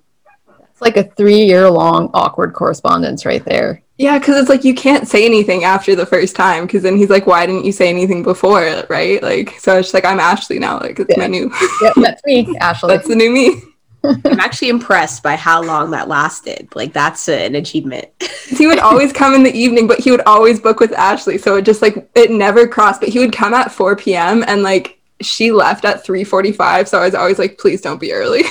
It's 0.60 0.82
like 0.82 0.98
a 0.98 1.04
three 1.04 1.44
year 1.44 1.70
long 1.70 2.12
awkward 2.14 2.54
correspondence 2.54 3.26
right 3.26 3.44
there. 3.44 3.82
Yeah, 3.98 4.20
because 4.20 4.38
it's 4.38 4.50
like 4.50 4.64
you 4.64 4.76
can't 4.76 5.08
say 5.08 5.26
anything 5.26 5.64
after 5.64 5.96
the 5.96 6.06
first 6.06 6.36
time, 6.36 6.68
because 6.68 6.84
then 6.84 6.98
he's 6.98 7.10
like, 7.10 7.26
"Why 7.26 7.48
didn't 7.48 7.66
you 7.66 7.72
say 7.72 7.90
anything 7.90 8.22
before?" 8.22 8.84
Right? 8.90 9.22
Like, 9.24 9.60
so 9.60 9.78
it's 9.78 9.88
just 9.88 9.96
like 9.96 10.06
I'm 10.06 10.20
Ashley 10.20 10.60
now. 10.60 10.80
Like, 10.80 11.00
it's 11.00 11.18
my 11.18 11.26
new. 11.26 11.52
Yep, 11.82 11.94
that's 11.96 12.24
me, 12.26 12.56
Ashley. 12.60 12.90
That's 12.90 13.08
the 13.08 13.16
new 13.16 13.32
me. 13.32 13.62
I'm 14.04 14.40
actually 14.40 14.70
impressed 14.70 15.24
by 15.24 15.36
how 15.36 15.64
long 15.64 15.92
that 15.92 16.08
lasted. 16.08 16.70
Like 16.76 16.94
that's 16.94 17.28
an 17.28 17.56
achievement. 17.56 18.08
he 18.48 18.68
would 18.68 18.80
always 18.80 19.12
come 19.12 19.34
in 19.34 19.44
the 19.44 19.58
evening, 19.58 19.88
but 19.88 20.00
he 20.00 20.12
would 20.12 20.22
always 20.26 20.60
book 20.60 20.80
with 20.80 20.94
Ashley. 20.94 21.38
So 21.38 21.56
it 21.56 21.64
just 21.64 21.82
like 21.82 22.10
it 22.16 22.32
never 22.32 22.68
crossed. 22.68 23.02
But 23.02 23.10
he 23.10 23.20
would 23.20 23.34
come 23.34 23.54
at 23.54 23.72
4 23.72 23.96
p.m. 23.96 24.44
and 24.48 24.64
like 24.64 25.00
she 25.22 25.52
left 25.52 25.86
at 25.86 26.06
3:45. 26.06 26.88
So 26.88 27.00
I 27.00 27.06
was 27.06 27.16
always 27.16 27.40
like, 27.40 27.58
please 27.58 27.82
don't 27.82 28.00
be 28.00 28.14
early. 28.14 28.44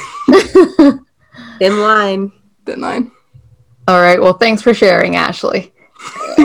In 1.60 1.80
line. 1.80 2.32
Didn't 2.64 2.84
All 3.88 4.00
right. 4.00 4.20
Well, 4.20 4.34
thanks 4.34 4.62
for 4.62 4.74
sharing, 4.74 5.16
Ashley. 5.16 5.72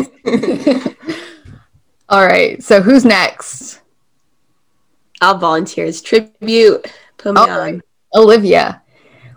All 2.10 2.26
right. 2.26 2.62
So, 2.62 2.82
who's 2.82 3.06
next? 3.06 3.82
I'll 5.22 5.38
volunteer 5.38 5.86
as 5.86 6.02
tribute. 6.02 6.92
Put 7.18 7.34
me 7.34 7.42
All 7.42 7.50
on. 7.50 7.58
right. 7.58 7.82
Olivia. 8.16 8.82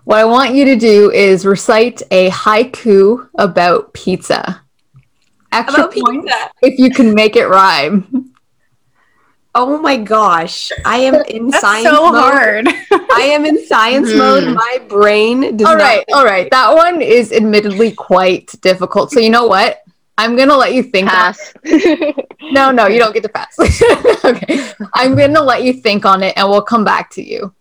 What 0.05 0.19
I 0.19 0.25
want 0.25 0.55
you 0.55 0.65
to 0.67 0.77
do 0.77 1.11
is 1.11 1.47
recite 1.47 2.03
a 2.11 2.31
haiku 2.31 3.29
about 3.39 3.95
pizza. 3.95 4.61
Extra 5.53 5.85
About 5.85 5.95
points 5.95 6.25
pizza. 6.27 6.51
if 6.63 6.79
you 6.79 6.91
can 6.91 7.15
make 7.15 7.37
it 7.37 7.47
rhyme. 7.47 8.34
Oh 9.55 9.79
my 9.79 9.97
gosh. 9.97 10.73
I 10.85 10.99
am 10.99 11.15
in 11.29 11.49
That's 11.49 11.61
science 11.61 11.89
so 11.89 12.11
mode. 12.11 12.15
hard. 12.15 12.69
I 12.91 13.31
am 13.35 13.45
in 13.47 13.65
science 13.67 14.11
Hmm. 14.11 14.19
mode. 14.19 14.55
My 14.55 14.79
brain 14.89 15.57
does 15.57 15.67
All 15.69 15.77
not 15.77 15.83
right. 15.85 16.05
All 16.13 16.25
right. 16.25 16.51
That 16.51 16.75
one 16.75 17.01
is 17.03 17.33
admittedly 17.33 17.93
quite 17.93 18.53
difficult. 18.61 19.13
So, 19.13 19.21
you 19.21 19.31
know 19.31 19.47
what? 19.47 19.81
I'm 20.19 20.37
going 20.37 20.49
to 20.49 20.57
let 20.57 20.75
you 20.75 20.83
think. 20.83 21.07
on- 21.09 21.15
Pass. 21.15 21.55
No, 22.53 22.71
no, 22.71 22.87
you 22.87 22.99
don't 22.99 23.13
get 23.15 23.23
to 23.25 23.29
pass. 23.29 23.59
okay. 24.25 24.73
I'm 24.95 25.15
going 25.17 25.35
to 25.35 25.43
let 25.43 25.63
you 25.65 25.73
think 25.73 26.05
on 26.05 26.23
it 26.23 26.35
and 26.37 26.49
we'll 26.49 26.63
come 26.63 26.85
back 26.85 27.11
to 27.13 27.23
you. 27.23 27.53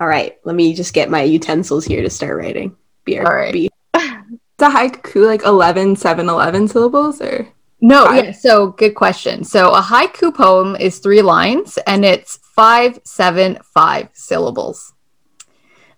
All 0.00 0.08
right, 0.08 0.36
let 0.44 0.56
me 0.56 0.74
just 0.74 0.92
get 0.92 1.08
my 1.08 1.22
utensils 1.22 1.84
here 1.84 2.02
to 2.02 2.10
start 2.10 2.36
writing. 2.36 2.76
BRB. 3.06 3.26
All 3.26 3.34
right. 3.34 3.70
The 4.56 4.66
haiku 4.66 5.26
like 5.26 5.44
11, 5.44 5.96
7, 5.96 6.28
11 6.28 6.68
syllables 6.68 7.20
or 7.20 7.48
No, 7.84 8.10
yeah, 8.12 8.32
so 8.32 8.68
good 8.68 8.94
question. 8.94 9.44
So 9.44 9.74
a 9.74 9.82
haiku 9.82 10.34
poem 10.34 10.74
is 10.74 11.00
three 11.00 11.20
lines 11.20 11.78
and 11.86 12.02
it's 12.02 12.38
five, 12.38 12.98
seven, 13.04 13.58
five 13.62 14.08
syllables. 14.14 14.94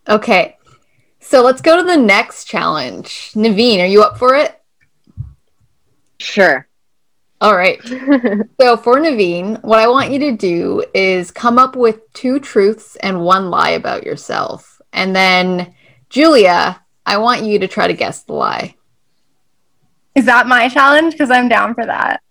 Okay. 0.09 0.57
So 1.21 1.43
let's 1.43 1.61
go 1.61 1.77
to 1.77 1.85
the 1.85 1.97
next 1.97 2.47
challenge. 2.47 3.31
Naveen, 3.35 3.81
are 3.81 3.87
you 3.87 4.03
up 4.03 4.19
for 4.19 4.35
it? 4.35 4.61
sure. 6.19 6.67
All 7.41 7.57
right. 7.57 7.81
So 8.61 8.77
for 8.77 8.97
Naveen, 8.97 9.63
what 9.63 9.79
I 9.79 9.87
want 9.87 10.11
you 10.11 10.19
to 10.19 10.37
do 10.37 10.85
is 10.93 11.31
come 11.31 11.57
up 11.57 11.77
with 11.77 12.13
two 12.15 12.41
truths 12.41 12.97
and 12.97 13.21
one 13.21 13.49
lie 13.49 13.71
about 13.71 14.03
yourself. 14.03 14.81
And 14.93 15.15
then 15.15 15.73
Julia, 16.11 16.83
I 17.05 17.19
want 17.19 17.45
you 17.45 17.61
to 17.61 17.69
try 17.69 17.87
to 17.87 17.95
guess 17.95 18.25
the 18.25 18.33
lie. 18.33 18.75
Is 20.17 20.25
that 20.25 20.47
my 20.49 20.69
challenge? 20.69 21.13
Because 21.13 21.31
I'm 21.31 21.49
down 21.49 21.75
for 21.75 21.87
that. 21.87 22.23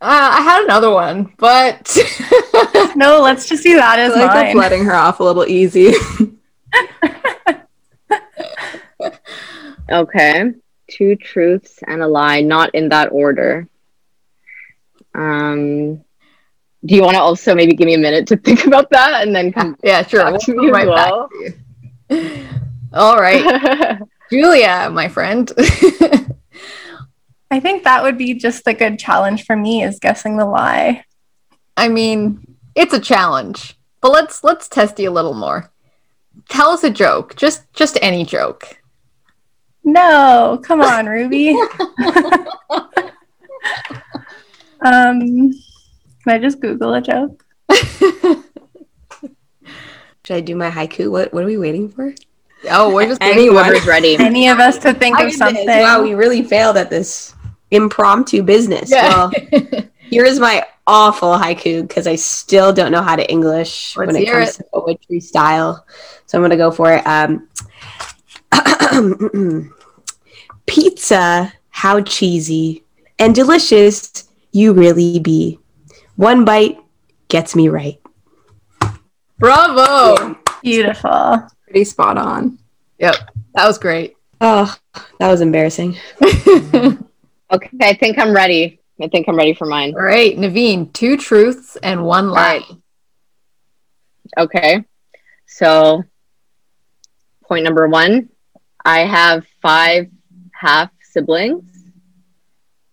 Uh, 0.00 0.30
I 0.32 0.42
had 0.42 0.64
another 0.64 0.90
one, 0.90 1.32
but 1.38 1.96
No, 2.96 3.20
let's 3.22 3.48
just 3.48 3.62
do 3.62 3.76
that 3.76 3.98
as 3.98 4.12
feel 4.12 4.22
like 4.22 4.32
that's 4.32 4.54
mine. 4.54 4.56
letting 4.56 4.84
her 4.84 4.92
off 4.94 5.20
a 5.20 5.24
little 5.24 5.46
easy. 5.46 5.94
Okay. 9.90 10.52
Two 10.90 11.16
truths 11.16 11.78
and 11.86 12.02
a 12.02 12.08
lie, 12.08 12.40
not 12.40 12.74
in 12.74 12.88
that 12.90 13.12
order. 13.12 13.68
Um, 15.14 15.96
do 16.84 16.94
you 16.94 17.02
want 17.02 17.14
to 17.14 17.20
also 17.20 17.54
maybe 17.54 17.74
give 17.74 17.86
me 17.86 17.94
a 17.94 17.98
minute 17.98 18.26
to 18.28 18.36
think 18.44 18.66
about 18.66 18.90
that 18.90 19.26
and 19.26 19.34
then 19.34 19.52
come 19.52 19.76
yeah, 19.82 20.02
sure. 20.06 20.20
back 20.22 20.32
We'll 20.32 20.40
to 20.40 20.54
come 20.54 20.64
me 20.64 20.66
as 20.68 20.72
right 20.72 20.88
back 20.88 21.10
well? 21.10 21.28
to 21.28 21.54
you. 22.10 22.44
All 22.92 23.16
right, 23.20 23.98
Julia, 24.30 24.90
my 24.92 25.08
friend. 25.08 25.50
I 27.50 27.60
think 27.60 27.84
that 27.84 28.02
would 28.02 28.18
be 28.18 28.34
just 28.34 28.66
a 28.66 28.74
good 28.74 28.98
challenge 28.98 29.44
for 29.44 29.54
me 29.54 29.82
is 29.82 29.98
guessing 30.00 30.36
the 30.36 30.46
lie. 30.46 31.04
I 31.76 31.88
mean, 31.88 32.56
it's 32.74 32.94
a 32.94 33.00
challenge, 33.00 33.76
but 34.00 34.10
let's 34.10 34.42
let's 34.42 34.68
test 34.68 34.98
you 34.98 35.10
a 35.10 35.12
little 35.12 35.34
more. 35.34 35.70
Tell 36.48 36.70
us 36.70 36.82
a 36.84 36.90
joke, 36.90 37.36
just 37.36 37.72
just 37.72 37.98
any 38.02 38.24
joke. 38.24 38.80
No, 39.84 40.60
come 40.64 40.80
on, 40.80 41.06
Ruby. 41.06 41.50
um, 44.84 45.52
can 46.22 46.26
I 46.26 46.38
just 46.38 46.60
Google 46.60 46.94
a 46.94 47.02
joke? 47.02 47.44
Should 50.24 50.36
I 50.36 50.40
do 50.40 50.56
my 50.56 50.70
haiku? 50.70 51.10
What 51.10 51.34
what 51.34 51.42
are 51.42 51.46
we 51.46 51.58
waiting 51.58 51.90
for? 51.90 52.14
Oh, 52.70 52.94
we're 52.94 53.06
just 53.06 53.22
Anyone. 53.22 53.64
Whoever's 53.64 53.86
ready. 53.86 54.16
Any 54.18 54.48
of 54.48 54.58
us 54.58 54.78
to 54.78 54.92
think 54.94 55.16
I 55.16 55.22
of 55.22 55.26
did 55.26 55.32
this. 55.32 55.38
something? 55.38 55.66
Wow, 55.66 56.02
we 56.02 56.14
really 56.14 56.42
failed 56.42 56.76
at 56.76 56.90
this 56.90 57.34
impromptu 57.70 58.42
business. 58.42 58.90
Yeah. 58.90 59.08
Well, 59.08 59.32
here 59.98 60.24
is 60.24 60.38
my 60.40 60.64
awful 60.86 61.32
haiku 61.32 61.82
because 61.86 62.06
I 62.06 62.14
still 62.14 62.72
don't 62.72 62.92
know 62.92 63.02
how 63.02 63.16
to 63.16 63.30
English 63.30 63.96
Let's 63.96 64.06
when 64.06 64.16
it 64.16 64.24
hear 64.26 64.40
comes 64.40 64.56
to 64.56 64.64
poetry 64.72 65.20
style. 65.20 65.84
So 66.26 66.38
I'm 66.38 66.44
gonna 66.44 66.56
go 66.56 66.70
for 66.70 66.92
it. 66.92 67.06
Um, 67.06 67.48
pizza, 70.66 71.52
how 71.70 72.00
cheesy 72.02 72.84
and 73.18 73.34
delicious 73.34 74.28
you 74.52 74.72
really 74.72 75.18
be. 75.18 75.58
One 76.16 76.44
bite 76.44 76.78
gets 77.28 77.56
me 77.56 77.68
right. 77.68 78.00
Bravo! 79.38 80.38
Beautiful. 80.62 81.48
Pretty 81.74 81.86
spot 81.86 82.16
on. 82.16 82.56
Yep, 83.00 83.16
that 83.56 83.66
was 83.66 83.78
great. 83.78 84.14
Oh, 84.40 84.72
that 85.18 85.28
was 85.28 85.40
embarrassing. 85.40 85.96
Okay, 87.52 87.68
I 87.82 87.92
think 87.94 88.18
I'm 88.18 88.34
ready. 88.34 88.80
I 89.00 89.06
think 89.08 89.28
I'm 89.28 89.36
ready 89.36 89.54
for 89.54 89.66
mine. 89.66 89.94
All 89.94 90.02
right, 90.02 90.36
Naveen, 90.36 90.92
two 90.92 91.16
truths 91.16 91.76
and 91.76 92.04
one 92.04 92.30
lie. 92.30 92.62
right. 92.64 92.64
Okay. 94.38 94.84
So, 95.46 96.02
point 97.46 97.64
number 97.64 97.86
one 97.86 98.30
I 98.84 99.00
have 99.00 99.46
five 99.62 100.08
half 100.52 100.90
siblings. 101.02 101.70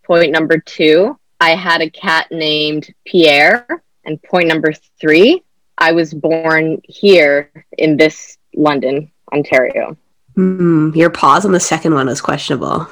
Point 0.05 0.31
number 0.31 0.59
two 0.59 1.17
I 1.39 1.51
had 1.51 1.81
a 1.81 1.89
cat 1.89 2.27
named 2.31 2.93
Pierre. 3.05 3.65
And 4.03 4.21
point 4.21 4.47
number 4.47 4.73
three 4.99 5.43
I 5.77 5.93
was 5.93 6.13
born 6.13 6.81
here 6.83 7.65
in 7.77 7.97
this 7.97 8.37
London, 8.55 9.11
Ontario. 9.33 9.97
Hmm, 10.35 10.91
your 10.95 11.09
pause 11.09 11.45
on 11.45 11.51
the 11.51 11.59
second 11.59 11.93
one 11.93 12.07
was 12.07 12.21
questionable. 12.21 12.87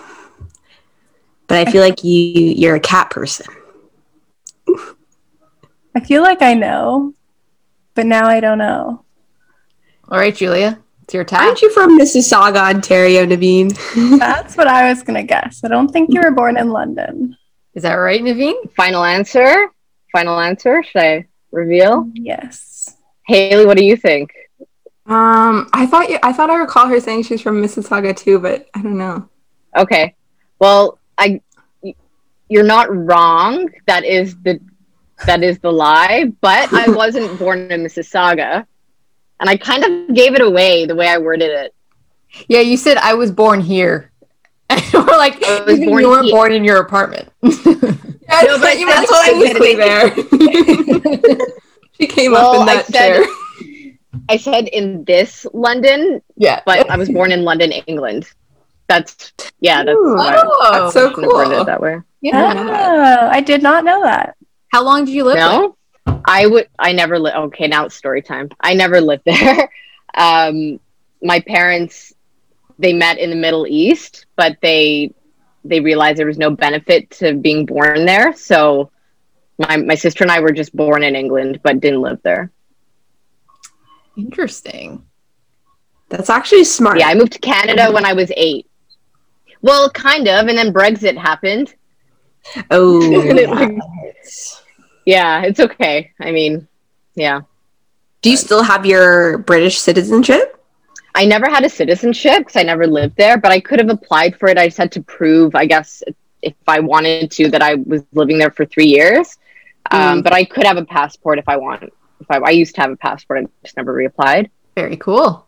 But 1.48 1.68
I 1.68 1.72
feel 1.72 1.82
like 1.82 2.04
you 2.04 2.14
you're 2.14 2.76
a 2.76 2.80
cat 2.80 3.10
person. 3.10 3.48
I 5.96 6.00
feel 6.02 6.22
like 6.22 6.42
I 6.42 6.54
know, 6.54 7.14
but 7.96 8.06
now 8.06 8.28
I 8.28 8.40
don't 8.40 8.60
know. 8.60 9.04
All 10.10 10.20
right, 10.20 10.36
Julia, 10.36 10.80
it's 11.04 11.14
your 11.14 11.24
time. 11.24 11.48
Aren't 11.48 11.62
you 11.62 11.72
from 11.72 12.00
Mississauga, 12.00 12.76
Ontario, 12.76 13.26
Naveen? 13.26 13.76
That's 14.20 14.56
what 14.56 14.68
I 14.68 14.90
was 14.90 15.02
gonna 15.02 15.24
guess. 15.24 15.64
I 15.64 15.70
don't 15.70 15.90
think 15.90 16.14
you 16.14 16.22
were 16.22 16.32
born 16.32 16.56
in 16.58 16.70
London. 16.70 17.36
Is 17.74 17.84
that 17.84 17.96
right, 17.96 18.22
Naveen? 18.22 18.72
Final 18.74 19.04
answer? 19.04 19.68
Final 20.12 20.40
answer? 20.40 20.84
Should 20.84 21.02
I 21.02 21.28
reveal? 21.52 22.12
Yes. 22.14 22.96
Haley, 23.26 23.66
what 23.66 23.78
do 23.78 23.86
you 23.86 23.96
think? 23.96 24.32
Um, 25.10 25.68
I 25.74 25.86
thought 25.88 26.10
you, 26.10 26.20
I 26.24 26.32
thought 26.32 26.50
I 26.50 26.56
recall 26.58 26.88
her 26.88 27.00
saying 27.00 27.24
she's 27.24 27.42
from 27.42 27.62
Mississauga 27.62 28.16
too, 28.16 28.40
but 28.40 28.68
I 28.76 28.82
don't 28.82 28.98
know. 28.98 29.28
Okay. 29.76 30.16
Well, 30.60 31.00
I 31.18 31.42
you're 32.48 32.64
not 32.64 32.96
wrong. 32.96 33.70
That 33.88 34.06
is 34.06 34.36
the 34.44 34.60
that 35.26 35.44
is 35.44 35.60
the 35.60 35.72
lie, 35.72 36.32
but 36.42 36.72
I 36.74 36.90
wasn't 36.96 37.38
born 37.40 37.72
in 37.72 37.84
Mississauga. 37.84 38.66
And 39.40 39.50
I 39.50 39.58
kind 39.58 39.84
of 39.84 40.16
gave 40.16 40.36
it 40.36 40.42
away 40.42 40.86
the 40.86 40.96
way 40.96 41.08
I 41.08 41.18
worded 41.18 41.50
it. 41.50 41.74
Yeah, 42.48 42.60
you 42.60 42.78
said 42.78 42.98
I 42.98 43.14
was 43.16 43.32
born 43.32 43.62
here. 43.62 44.12
And 44.72 44.84
we're 44.94 45.18
like, 45.18 45.44
I 45.44 45.62
was 45.62 45.80
born 45.80 46.02
you 46.04 46.10
weren't 46.10 46.26
here. 46.26 46.36
born 46.36 46.52
in 46.52 46.64
your 46.64 46.78
apartment. 46.78 47.28
Yeah, 47.42 47.50
No, 48.46 48.60
but 48.60 48.78
you 48.78 48.88
said- 48.92 49.06
specifically 49.08 49.74
there. 49.74 50.16
she 52.00 52.06
came 52.06 52.36
up 52.36 52.42
Well, 52.54 52.62
in 52.62 52.70
I 52.70 52.76
that 52.76 52.86
said- 52.86 53.24
chair. 53.24 53.26
I 54.28 54.38
said 54.38 54.68
in 54.68 55.04
this 55.04 55.46
London, 55.54 56.22
yeah. 56.36 56.62
but 56.66 56.90
I 56.90 56.98
was 56.98 57.10
born 57.10 57.32
in 57.32 57.44
London, 57.44 57.72
England. 57.72 58.30
That's 58.88 59.34
yeah, 59.60 59.84
that's 59.84 59.96
Ooh. 59.96 60.16
Oh, 60.18 60.72
That's 60.72 60.94
so 60.94 61.08
I 61.08 61.10
shouldn't 61.10 61.24
have 61.26 61.32
worded 61.32 61.52
cool. 61.54 61.62
it 61.62 61.66
that 61.66 61.82
way. 61.82 62.00
yeah. 62.22 62.54
Oh, 62.56 63.30
I 63.30 63.42
did 63.42 63.62
not 63.62 63.84
know 63.84 64.02
that. 64.04 64.36
How 64.72 64.84
long 64.84 65.06
did 65.06 65.14
you 65.14 65.26
live 65.26 65.36
there? 65.36 65.48
No, 65.48 65.76
I 66.26 66.48
would. 66.48 66.68
I 66.80 66.92
never 66.94 67.20
lived. 67.20 67.36
Okay, 67.36 67.68
now 67.68 67.86
it's 67.86 67.96
story 67.96 68.22
time. 68.24 68.50
I 68.60 68.74
never 68.74 69.00
lived 69.00 69.24
there. 69.26 69.70
um, 70.16 70.80
my 71.22 71.40
parents 71.42 72.14
they 72.80 72.94
met 72.94 73.20
in 73.20 73.30
the 73.30 73.36
Middle 73.36 73.68
East, 73.68 74.26
but 74.36 74.58
they 74.62 75.14
they 75.64 75.82
realized 75.82 76.18
there 76.18 76.26
was 76.26 76.38
no 76.38 76.50
benefit 76.50 77.12
to 77.12 77.36
being 77.36 77.66
born 77.66 78.06
there. 78.06 78.34
So 78.34 78.90
my 79.60 79.78
my 79.78 79.96
sister 79.96 80.24
and 80.24 80.32
I 80.32 80.40
were 80.40 80.52
just 80.52 80.76
born 80.76 81.04
in 81.04 81.16
England, 81.16 81.60
but 81.62 81.80
didn't 81.80 82.02
live 82.02 82.22
there. 82.24 82.52
Interesting. 84.20 85.04
That's 86.10 86.30
actually 86.30 86.64
smart. 86.64 87.00
Yeah, 87.00 87.08
I 87.08 87.16
moved 87.16 87.34
to 87.34 87.40
Canada 87.40 87.92
when 87.92 88.06
I 88.06 88.14
was 88.14 88.32
eight. 88.36 88.66
Well, 89.62 89.90
kind 89.92 90.28
of, 90.28 90.48
and 90.48 90.58
then 90.58 90.74
Brexit 90.74 91.18
happened. 91.18 91.74
Oh, 92.72 92.98
Like- 93.50 93.72
yeah. 93.72 93.78
Yeah, 95.06 95.42
it's 95.44 95.60
okay. 95.60 96.12
I 96.20 96.32
mean, 96.32 96.68
yeah. 97.16 97.42
Do 98.22 98.30
you 98.30 98.38
still 98.38 98.62
have 98.64 98.86
your 98.86 99.40
British 99.40 99.80
citizenship? 99.80 100.56
I 101.16 101.26
never 101.26 101.50
had 101.50 101.64
a 101.66 101.70
citizenship 101.70 102.40
because 102.40 102.56
I 102.56 102.64
never 102.64 102.86
lived 102.86 103.16
there, 103.18 103.38
but 103.38 103.52
I 103.52 103.60
could 103.60 103.80
have 103.80 103.90
applied 103.90 104.38
for 104.38 104.48
it. 104.50 104.58
I 104.58 104.68
just 104.68 104.78
had 104.78 104.92
to 104.94 105.02
prove, 105.02 105.56
I 105.56 105.66
guess, 105.66 106.04
if 106.42 106.54
I 106.68 106.80
wanted 106.80 107.32
to, 107.32 107.50
that 107.50 107.62
I 107.64 107.76
was 107.76 108.04
living 108.14 108.38
there 108.38 108.52
for 108.52 108.66
three 108.66 108.86
years. 108.88 109.38
Um, 109.92 110.20
Mm. 110.20 110.24
but 110.24 110.34
I 110.34 110.44
could 110.46 110.66
have 110.66 110.78
a 110.78 110.86
passport 110.86 111.40
if 111.40 111.48
I 111.50 111.58
want. 111.58 111.92
If 112.20 112.30
I, 112.30 112.38
I 112.38 112.50
used 112.52 112.76
to 112.76 112.82
have 112.82 112.92
a 112.92 112.98
passport, 112.98 113.46
I 113.46 113.48
just 113.64 113.78
never 113.78 113.94
reapplied. 113.94 114.50
Very 114.76 114.98
cool. 114.98 115.48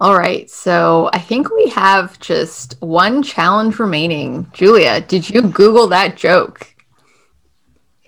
All 0.00 0.16
right. 0.16 0.50
So 0.50 1.10
I 1.12 1.18
think 1.18 1.50
we 1.50 1.68
have 1.70 2.18
just 2.20 2.76
one 2.80 3.22
challenge 3.22 3.78
remaining. 3.78 4.50
Julia, 4.52 5.00
did 5.00 5.28
you 5.28 5.42
Google 5.42 5.86
that 5.88 6.16
joke? 6.16 6.74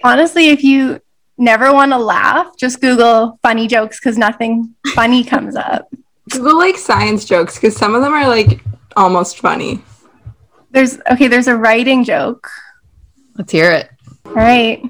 Honestly, 0.03 0.49
if 0.49 0.65
you 0.65 1.01
never 1.37 1.73
want 1.73 1.93
to 1.93 1.99
laugh, 1.99 2.57
just 2.57 2.81
Google 2.81 3.39
funny 3.43 3.67
jokes 3.67 4.01
because 4.01 4.17
nothing 4.17 4.75
funny 4.95 5.23
comes 5.35 5.55
up. 5.55 5.93
Google 6.31 6.59
like 6.59 6.77
science 6.77 7.25
jokes 7.25 7.57
because 7.57 7.77
some 7.77 7.95
of 7.95 8.03
them 8.03 8.13
are 8.13 8.29
like 8.29 8.63
almost 8.97 9.39
funny. 9.39 9.83
There's 10.71 10.99
okay, 11.11 11.29
there's 11.29 11.49
a 11.49 11.57
writing 11.57 12.05
joke. 12.05 12.49
Let's 13.37 13.53
hear 13.53 13.71
it. 13.71 13.91
All 14.27 14.33
right. 14.33 14.83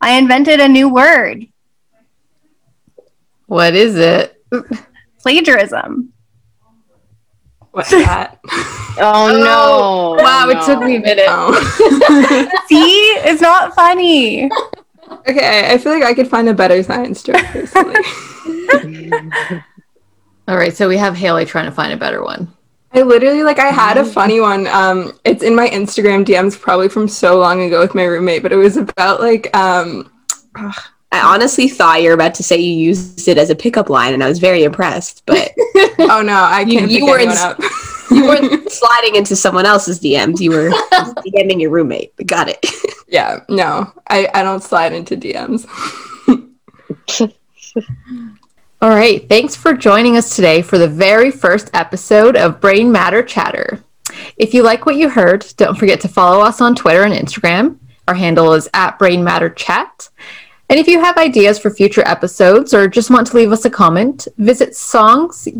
I 0.00 0.12
invented 0.18 0.60
a 0.60 0.68
new 0.68 0.88
word, 0.88 1.46
What 3.50 3.74
is 3.74 3.96
it? 3.96 4.40
plagiarism. 5.18 6.12
What's 7.72 7.90
that? 7.90 8.38
Oh, 8.96 10.16
no. 10.16 10.22
Wow, 10.22 10.46
no. 10.46 10.50
it 10.50 10.64
took 10.64 10.80
me 10.84 10.94
a 10.94 11.00
minute. 11.00 11.26
oh. 11.26 12.58
See, 12.68 13.00
it's 13.28 13.42
not 13.42 13.74
funny. 13.74 14.48
okay, 15.28 15.72
I 15.72 15.78
feel 15.78 15.90
like 15.92 16.04
I 16.04 16.14
could 16.14 16.28
find 16.28 16.48
a 16.48 16.54
better 16.54 16.80
science 16.84 17.24
joke 17.24 17.44
personally. 17.46 17.96
All 20.46 20.56
right. 20.56 20.72
So 20.72 20.88
we 20.88 20.96
have 20.98 21.16
Haley 21.16 21.44
trying 21.44 21.66
to 21.66 21.72
find 21.72 21.92
a 21.92 21.96
better 21.96 22.22
one. 22.22 22.54
I 22.94 23.02
literally 23.02 23.42
like 23.42 23.58
I 23.58 23.70
had 23.70 23.96
a 23.96 24.04
funny 24.04 24.40
one. 24.40 24.68
Um, 24.68 25.18
it's 25.24 25.42
in 25.42 25.56
my 25.56 25.68
Instagram 25.70 26.24
DMs 26.24 26.56
probably 26.56 26.88
from 26.88 27.08
so 27.08 27.36
long 27.40 27.62
ago 27.62 27.80
with 27.80 27.96
my 27.96 28.04
roommate, 28.04 28.44
but 28.44 28.52
it 28.52 28.56
was 28.56 28.76
about 28.76 29.18
like 29.20 29.52
um, 29.56 30.08
I 31.12 31.20
honestly 31.34 31.68
thought 31.68 32.02
you 32.02 32.08
were 32.08 32.14
about 32.14 32.34
to 32.34 32.42
say 32.44 32.56
you 32.58 32.72
used 32.72 33.26
it 33.26 33.36
as 33.36 33.50
a 33.50 33.54
pickup 33.56 33.90
line, 33.90 34.14
and 34.14 34.22
I 34.22 34.28
was 34.28 34.38
very 34.38 34.62
impressed. 34.64 35.24
But 35.26 35.50
oh 35.98 36.22
no, 36.24 36.34
I 36.34 36.60
You- 36.66 36.78
can't 36.78 36.90
you 36.90 37.00
pick 37.00 37.08
were 37.08 37.18
anyone 37.18 37.32
ins- 37.36 37.40
up. 37.40 37.58
you 38.10 38.24
weren't 38.24 38.70
sliding 38.72 39.16
into 39.16 39.34
someone 39.36 39.66
else's 39.66 39.98
DMs. 40.00 40.40
You 40.40 40.50
were 40.52 40.70
DMing 40.92 41.60
your 41.60 41.70
roommate. 41.70 42.12
Got 42.26 42.48
it. 42.48 42.64
yeah, 43.08 43.40
no, 43.48 43.92
I 44.08 44.28
I 44.34 44.42
don't 44.42 44.62
slide 44.62 44.92
into 44.92 45.16
DMs. 45.16 45.66
All 48.82 48.88
right. 48.88 49.28
Thanks 49.28 49.54
for 49.54 49.74
joining 49.74 50.16
us 50.16 50.34
today 50.34 50.62
for 50.62 50.78
the 50.78 50.88
very 50.88 51.30
first 51.30 51.70
episode 51.74 52.34
of 52.36 52.60
Brain 52.60 52.90
Matter 52.90 53.22
Chatter. 53.22 53.82
If 54.38 54.54
you 54.54 54.62
like 54.62 54.86
what 54.86 54.96
you 54.96 55.08
heard, 55.10 55.44
don't 55.56 55.76
forget 55.78 56.00
to 56.00 56.08
follow 56.08 56.40
us 56.42 56.60
on 56.60 56.74
Twitter 56.74 57.02
and 57.02 57.12
Instagram. 57.12 57.78
Our 58.08 58.14
handle 58.14 58.54
is 58.54 58.68
at 58.72 58.98
Brain 58.98 59.22
Matter 59.22 59.50
Chat. 59.50 60.08
And 60.70 60.78
if 60.78 60.86
you 60.86 61.00
have 61.00 61.16
ideas 61.16 61.58
for 61.58 61.68
future 61.68 62.06
episodes 62.06 62.72
or 62.72 62.86
just 62.86 63.10
want 63.10 63.26
to 63.26 63.36
leave 63.36 63.50
us 63.50 63.64
a 63.64 63.70
comment, 63.70 64.28
visit 64.38 64.70
songsuwo.ca 64.70 65.52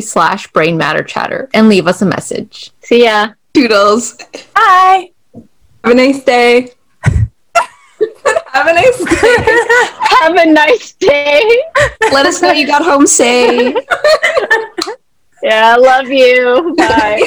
slash 0.00 0.46
brain 0.52 0.76
matter 0.76 1.02
chatter 1.02 1.50
and 1.54 1.68
leave 1.68 1.88
us 1.88 2.00
a 2.00 2.06
message. 2.06 2.70
See 2.80 3.02
ya. 3.02 3.30
Toodles. 3.52 4.14
Bye. 4.54 5.10
Have 5.82 5.92
a 5.92 5.94
nice 5.94 6.22
day. 6.22 6.70
Have 8.52 8.68
a 8.68 8.74
nice 8.74 9.04
day. 9.04 9.36
Have 10.20 10.36
a 10.36 10.46
nice 10.46 10.92
day. 10.92 11.62
Let 12.12 12.26
us 12.26 12.40
know 12.40 12.52
you 12.52 12.68
got 12.68 12.84
home 12.84 13.08
safe. 13.08 13.76
Yeah, 15.40 15.76
I 15.76 15.78
love 15.78 16.08
you. 16.08 16.74
Bye. 16.76 17.22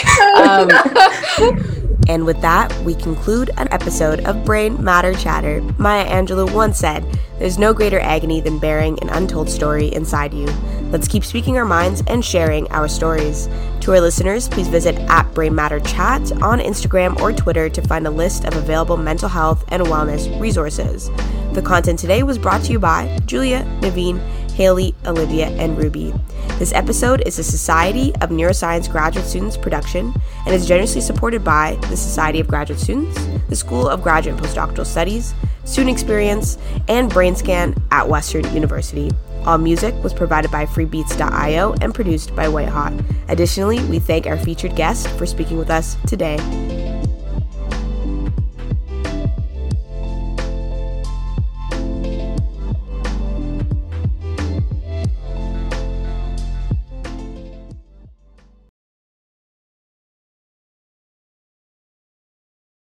um, 1.47 1.70
And 2.11 2.25
with 2.25 2.41
that, 2.41 2.77
we 2.81 2.93
conclude 2.93 3.51
an 3.55 3.69
episode 3.71 4.25
of 4.25 4.43
Brain 4.43 4.83
Matter 4.83 5.13
Chatter. 5.13 5.61
Maya 5.77 6.05
Angelou 6.05 6.53
once 6.53 6.77
said, 6.77 7.05
There's 7.39 7.57
no 7.57 7.73
greater 7.73 8.01
agony 8.01 8.41
than 8.41 8.59
bearing 8.59 8.99
an 9.01 9.07
untold 9.07 9.49
story 9.49 9.87
inside 9.93 10.33
you. 10.33 10.47
Let's 10.91 11.07
keep 11.07 11.23
speaking 11.23 11.57
our 11.57 11.63
minds 11.63 12.03
and 12.07 12.23
sharing 12.23 12.69
our 12.71 12.89
stories. 12.89 13.47
To 13.79 13.93
our 13.93 14.01
listeners, 14.01 14.49
please 14.49 14.67
visit 14.67 14.97
at 15.09 15.33
Brain 15.33 15.55
Matter 15.55 15.79
Chat 15.79 16.33
on 16.41 16.59
Instagram 16.59 17.17
or 17.21 17.31
Twitter 17.31 17.69
to 17.69 17.81
find 17.81 18.05
a 18.05 18.11
list 18.11 18.43
of 18.43 18.57
available 18.57 18.97
mental 18.97 19.29
health 19.29 19.63
and 19.69 19.81
wellness 19.83 20.37
resources. 20.37 21.09
The 21.53 21.61
content 21.61 21.97
today 21.97 22.23
was 22.23 22.37
brought 22.37 22.61
to 22.63 22.73
you 22.73 22.79
by 22.79 23.17
Julia, 23.25 23.63
Naveen, 23.79 24.19
Haley, 24.53 24.93
Olivia, 25.05 25.47
and 25.47 25.77
Ruby. 25.77 26.13
This 26.59 26.73
episode 26.73 27.23
is 27.25 27.39
a 27.39 27.43
Society 27.43 28.13
of 28.21 28.29
Neuroscience 28.29 28.91
graduate 28.91 29.25
students 29.25 29.57
production 29.57 30.13
and 30.45 30.53
is 30.53 30.67
generously 30.67 31.01
supported 31.01 31.43
by 31.43 31.75
the 31.89 31.97
Society 31.97 32.39
of 32.39 32.47
Graduate 32.47 32.79
Students, 32.79 33.19
the 33.49 33.55
School 33.55 33.87
of 33.87 34.01
Graduate 34.01 34.35
and 34.35 34.45
Postdoctoral 34.45 34.85
Studies, 34.85 35.33
Student 35.65 35.91
Experience, 35.91 36.57
and 36.87 37.11
BrainsCAN 37.11 37.81
at 37.91 38.07
Western 38.07 38.43
University. 38.53 39.11
All 39.45 39.57
music 39.57 39.95
was 40.03 40.13
provided 40.13 40.51
by 40.51 40.65
freebeats.io 40.65 41.73
and 41.81 41.95
produced 41.95 42.35
by 42.35 42.47
White 42.47 42.69
Hot. 42.69 42.93
Additionally, 43.27 43.83
we 43.85 43.99
thank 43.99 44.27
our 44.27 44.37
featured 44.37 44.75
guest 44.75 45.07
for 45.17 45.25
speaking 45.25 45.57
with 45.57 45.69
us 45.69 45.97
today. 46.05 46.80